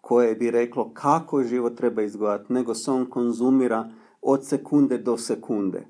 koje 0.00 0.34
bi 0.34 0.50
reklo 0.50 0.90
kako 0.94 1.42
život 1.42 1.76
treba 1.76 2.02
izgledati, 2.02 2.52
nego 2.52 2.74
se 2.74 2.90
on 2.90 3.06
konzumira 3.06 3.90
od 4.22 4.46
sekunde 4.46 4.98
do 4.98 5.16
sekunde. 5.18 5.86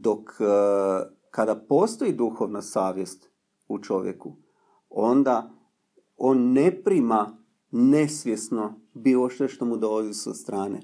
Dok 0.00 0.30
e, 0.40 0.44
kada 1.30 1.54
postoji 1.54 2.12
duhovna 2.12 2.62
savjest 2.62 3.30
u 3.68 3.78
čovjeku, 3.78 4.36
onda 4.90 5.50
on 6.16 6.52
ne 6.52 6.82
prima 6.82 7.36
nesvjesno 7.70 8.80
bilo 8.94 9.28
što 9.28 9.48
što 9.48 9.64
mu 9.64 9.76
dolazi 9.76 10.14
sa 10.14 10.34
strane. 10.34 10.80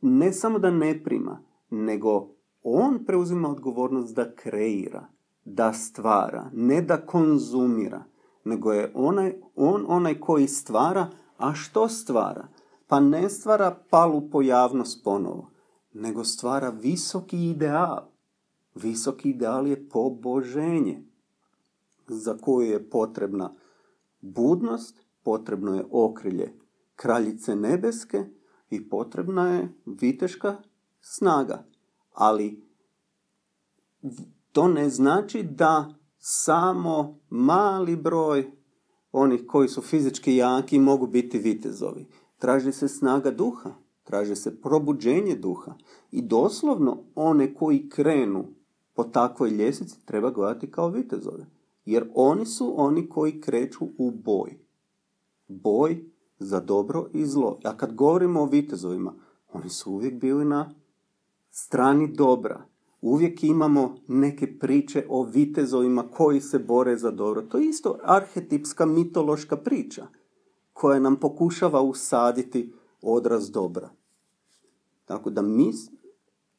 Ne 0.00 0.32
samo 0.32 0.58
da 0.58 0.70
ne 0.70 1.04
prima, 1.04 1.42
nego 1.70 2.28
on 2.62 3.04
preuzima 3.04 3.50
odgovornost 3.50 4.14
da 4.14 4.34
kreira, 4.34 5.06
da 5.44 5.72
stvara, 5.72 6.50
ne 6.52 6.82
da 6.82 7.06
konzumira. 7.06 8.04
nego 8.44 8.72
je 8.72 8.92
onaj, 8.94 9.34
on 9.56 9.84
onaj 9.88 10.20
koji 10.20 10.48
stvara, 10.48 11.10
a 11.38 11.54
što 11.54 11.88
stvara? 11.88 12.48
Pa 12.86 13.00
ne 13.00 13.30
stvara 13.30 13.78
palu 13.90 14.30
pojavnost 14.30 15.04
ponovo, 15.04 15.50
nego 15.92 16.24
stvara 16.24 16.70
visoki 16.70 17.50
ideal. 17.50 18.08
Visoki 18.82 19.30
ideal 19.30 19.66
je 19.66 19.88
poboženje, 19.88 21.02
za 22.08 22.36
koju 22.36 22.70
je 22.70 22.90
potrebna 22.90 23.54
budnost, 24.20 25.00
potrebno 25.22 25.74
je 25.74 25.84
okrilje 25.90 26.54
kraljice 26.96 27.56
nebeske 27.56 28.24
i 28.70 28.88
potrebna 28.88 29.48
je 29.48 29.74
viteška 29.86 30.56
snaga. 31.00 31.64
Ali 32.12 32.68
to 34.52 34.68
ne 34.68 34.90
znači 34.90 35.42
da 35.42 35.94
samo 36.18 37.20
mali 37.30 37.96
broj 37.96 38.50
onih 39.12 39.44
koji 39.46 39.68
su 39.68 39.82
fizički 39.82 40.36
jaki 40.36 40.78
mogu 40.78 41.06
biti 41.06 41.38
vitezovi. 41.38 42.06
Traži 42.38 42.72
se 42.72 42.88
snaga 42.88 43.30
duha, 43.30 43.74
traži 44.04 44.36
se 44.36 44.60
probuđenje 44.60 45.36
duha 45.36 45.74
i 46.10 46.22
doslovno 46.22 47.04
one 47.14 47.54
koji 47.54 47.88
krenu 47.88 48.57
po 48.98 49.04
takvoj 49.04 49.50
ljestvici 49.50 50.06
treba 50.06 50.30
gledati 50.30 50.70
kao 50.70 50.88
vitezove. 50.88 51.46
Jer 51.84 52.10
oni 52.14 52.46
su 52.46 52.74
oni 52.76 53.08
koji 53.08 53.40
kreću 53.40 53.88
u 53.98 54.10
boj. 54.10 54.58
Boj 55.48 56.04
za 56.38 56.60
dobro 56.60 57.06
i 57.12 57.26
zlo. 57.26 57.58
A 57.64 57.76
kad 57.76 57.94
govorimo 57.94 58.40
o 58.40 58.46
vitezovima, 58.46 59.14
oni 59.52 59.68
su 59.68 59.92
uvijek 59.92 60.14
bili 60.14 60.44
na 60.44 60.74
strani 61.50 62.08
dobra. 62.08 62.64
Uvijek 63.00 63.44
imamo 63.44 63.96
neke 64.08 64.58
priče 64.58 65.06
o 65.08 65.22
vitezovima 65.22 66.04
koji 66.16 66.40
se 66.40 66.58
bore 66.58 66.96
za 66.96 67.10
dobro. 67.10 67.42
To 67.42 67.58
je 67.58 67.68
isto 67.68 67.98
arhetipska 68.02 68.86
mitološka 68.86 69.56
priča 69.56 70.06
koja 70.72 71.00
nam 71.00 71.16
pokušava 71.16 71.82
usaditi 71.82 72.72
odraz 73.02 73.50
dobra. 73.50 73.90
Tako 75.04 75.30
da 75.30 75.42
mi 75.42 75.72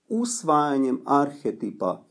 usvajanjem 0.09 1.01
arhetipa 1.05 2.08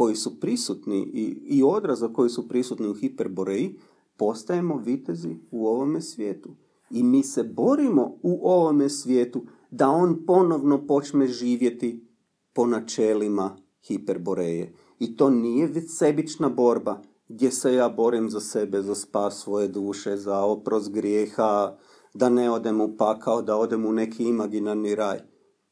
koji 0.00 0.16
su 0.16 0.40
prisutni 0.40 1.10
i, 1.14 1.38
i 1.44 1.62
odraza 1.62 2.08
koji 2.08 2.30
su 2.30 2.48
prisutni 2.48 2.88
u 2.88 2.94
hiperboreji, 2.94 3.78
postajemo 4.16 4.76
vitezi 4.76 5.36
u 5.50 5.66
ovome 5.66 6.00
svijetu. 6.00 6.50
I 6.90 7.02
mi 7.02 7.22
se 7.22 7.42
borimo 7.42 8.18
u 8.22 8.48
ovome 8.50 8.88
svijetu 8.88 9.42
da 9.70 9.88
on 9.88 10.26
ponovno 10.26 10.86
počne 10.86 11.26
živjeti 11.26 12.08
po 12.52 12.66
načelima 12.66 13.56
hiperboreje. 13.86 14.74
I 14.98 15.16
to 15.16 15.30
nije 15.30 15.80
sebična 15.80 16.48
borba 16.48 17.02
gdje 17.28 17.50
se 17.50 17.74
ja 17.74 17.88
borim 17.88 18.30
za 18.30 18.40
sebe, 18.40 18.82
za 18.82 18.94
spas 18.94 19.42
svoje 19.42 19.68
duše, 19.68 20.16
za 20.16 20.44
oprost 20.44 20.92
grijeha, 20.92 21.76
da 22.14 22.28
ne 22.28 22.50
odem 22.50 22.80
u 22.80 22.96
pakao, 22.96 23.42
da 23.42 23.56
odem 23.56 23.86
u 23.86 23.92
neki 23.92 24.24
imaginarni 24.24 24.94
raj. 24.94 25.18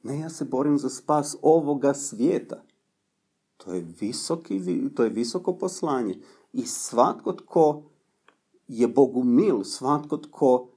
Ne, 0.02 0.20
ja 0.20 0.30
se 0.30 0.44
borim 0.44 0.78
za 0.78 0.88
spas 0.88 1.36
ovoga 1.42 1.94
svijeta. 1.94 2.67
To 3.58 3.74
je, 3.74 3.86
visoki, 4.00 4.60
to 4.94 5.04
je 5.04 5.10
visoko 5.10 5.52
poslanje. 5.58 6.18
I 6.52 6.66
svatko 6.66 7.32
tko 7.32 7.82
je 8.68 8.88
Bogu 8.88 9.24
mil, 9.24 9.64
svatko 9.64 10.16
tko 10.16 10.68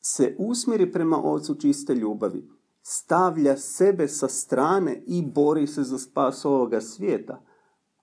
se 0.00 0.36
usmjeri 0.38 0.92
prema 0.92 1.22
Ocu 1.24 1.54
čiste 1.54 1.94
ljubavi, 1.94 2.48
stavlja 2.82 3.56
sebe 3.56 4.08
sa 4.08 4.28
strane 4.28 5.02
i 5.06 5.22
bori 5.22 5.66
se 5.66 5.82
za 5.82 5.98
spas 5.98 6.44
ovoga 6.44 6.80
svijeta, 6.80 7.40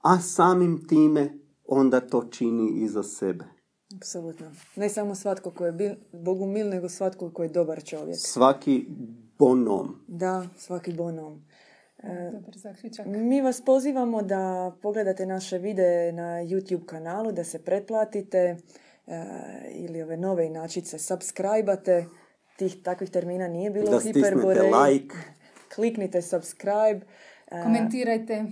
a 0.02 0.20
samim 0.20 0.88
time 0.88 1.40
onda 1.68 2.00
to 2.00 2.24
čini 2.24 2.70
i 2.70 2.88
za 2.88 3.04
sebe. 3.04 3.46
Apsolutno. 3.96 4.52
Ne 4.76 4.90
samo 4.90 5.16
svatko 5.16 5.52
koji 5.52 5.74
je 5.80 6.00
Bogu 6.12 6.46
mil, 6.46 6.70
nego 6.70 6.90
svatko 6.90 7.32
koji 7.32 7.48
je 7.48 7.54
dobar 7.54 7.84
čovjek. 7.84 8.18
Svaki 8.20 8.86
bonom. 9.40 9.96
Da, 10.08 10.48
svaki 10.58 10.94
bonom. 10.94 11.42
E, 12.04 12.32
mi 13.06 13.42
vas 13.42 13.62
pozivamo 13.62 14.22
da 14.22 14.76
pogledate 14.82 15.26
naše 15.26 15.58
videe 15.58 16.12
na 16.12 16.44
YouTube 16.44 16.86
kanalu, 16.86 17.32
da 17.32 17.44
se 17.44 17.64
pretplatite 17.64 18.38
e, 18.38 18.58
ili 19.72 20.02
ove 20.02 20.18
nove 20.18 20.46
inačice 20.46 21.00
subscribe 21.00 21.78
Tih 22.58 22.84
takvih 22.84 23.10
termina 23.10 23.48
nije 23.48 23.70
bilo 23.70 23.92
da 23.92 24.00
hiperbore. 24.00 24.62
like. 24.62 25.16
Kliknite 25.76 26.22
subscribe. 26.22 27.00
E, 27.52 27.64
Komentirajte. 27.64 28.46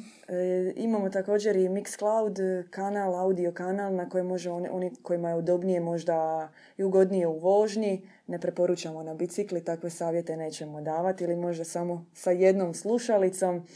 imamo 0.76 1.10
također 1.10 1.56
i 1.56 1.70
Mixcloud 1.70 2.64
kanal, 2.70 3.16
audio 3.16 3.52
kanal 3.52 3.96
na 3.96 4.10
kojem 4.10 4.28
može 4.28 4.52
oni, 4.52 4.70
oni 4.72 4.92
kojima 5.04 5.30
je 5.30 5.36
udobnije 5.36 5.80
možda 5.80 6.50
i 6.78 6.84
ugodnije 6.84 7.28
u 7.28 7.40
vožnji 7.40 8.02
ne 8.28 8.40
preporučamo 8.40 9.04
na 9.04 9.14
bicikli, 9.14 9.64
takve 9.64 9.90
savjete 9.90 10.38
nećemo 10.38 10.82
davati 10.82 11.24
ili 11.24 11.36
možda 11.36 11.64
samo 11.64 12.06
sa 12.14 12.32
jednom 12.32 12.74
slušalicom. 12.74 13.68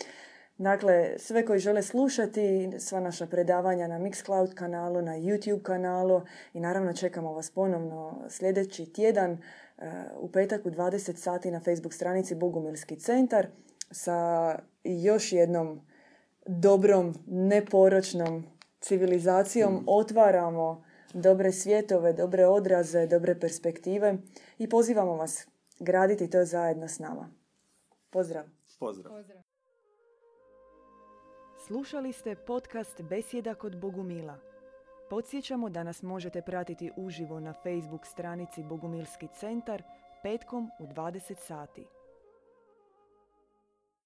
Dakle, 0.57 1.15
sve 1.17 1.45
koji 1.45 1.59
žele 1.59 1.81
slušati, 1.81 2.71
sva 2.79 2.99
naša 2.99 3.27
predavanja 3.27 3.87
na 3.87 3.99
Mixcloud 3.99 4.53
kanalu, 4.53 5.01
na 5.01 5.17
YouTube 5.17 5.61
kanalu 5.61 6.21
i 6.53 6.59
naravno 6.59 6.93
čekamo 6.93 7.33
vas 7.33 7.49
ponovno 7.49 8.25
sljedeći 8.29 8.93
tjedan 8.93 9.31
e, 9.31 9.37
u 10.19 10.31
petak 10.31 10.65
u 10.65 10.71
20 10.71 11.15
sati 11.15 11.51
na 11.51 11.59
Facebook 11.59 11.93
stranici 11.93 12.35
Bogumilski 12.35 12.95
centar 12.95 13.47
sa 13.93 14.59
još 14.83 15.31
jednom 15.31 15.81
dobrom, 16.45 17.13
neporočnom 17.27 18.43
civilizacijom. 18.79 19.73
Mm. 19.73 19.83
Otvaramo 19.87 20.83
dobre 21.13 21.51
svjetove, 21.51 22.13
dobre 22.13 22.45
odraze, 22.47 23.07
dobre 23.07 23.39
perspektive 23.39 24.17
i 24.57 24.69
pozivamo 24.69 25.15
vas 25.15 25.47
graditi 25.79 26.29
to 26.29 26.45
zajedno 26.45 26.87
s 26.87 26.99
nama. 26.99 27.29
Pozdrav. 28.09 28.43
Pozdrav. 28.79 29.23
Slušali 31.67 32.13
ste 32.13 32.35
podcast 32.35 33.01
Besjeda 33.01 33.55
kod 33.55 33.79
Bogumila. 33.79 34.37
Podsjećamo 35.09 35.69
da 35.69 35.83
nas 35.83 36.01
možete 36.01 36.41
pratiti 36.41 36.91
uživo 36.97 37.39
na 37.39 37.53
Facebook 37.53 38.05
stranici 38.05 38.63
Bogumilski 38.63 39.27
centar 39.39 39.83
petkom 40.23 40.71
u 40.79 40.83
20 40.83 41.35
sati. 41.39 41.85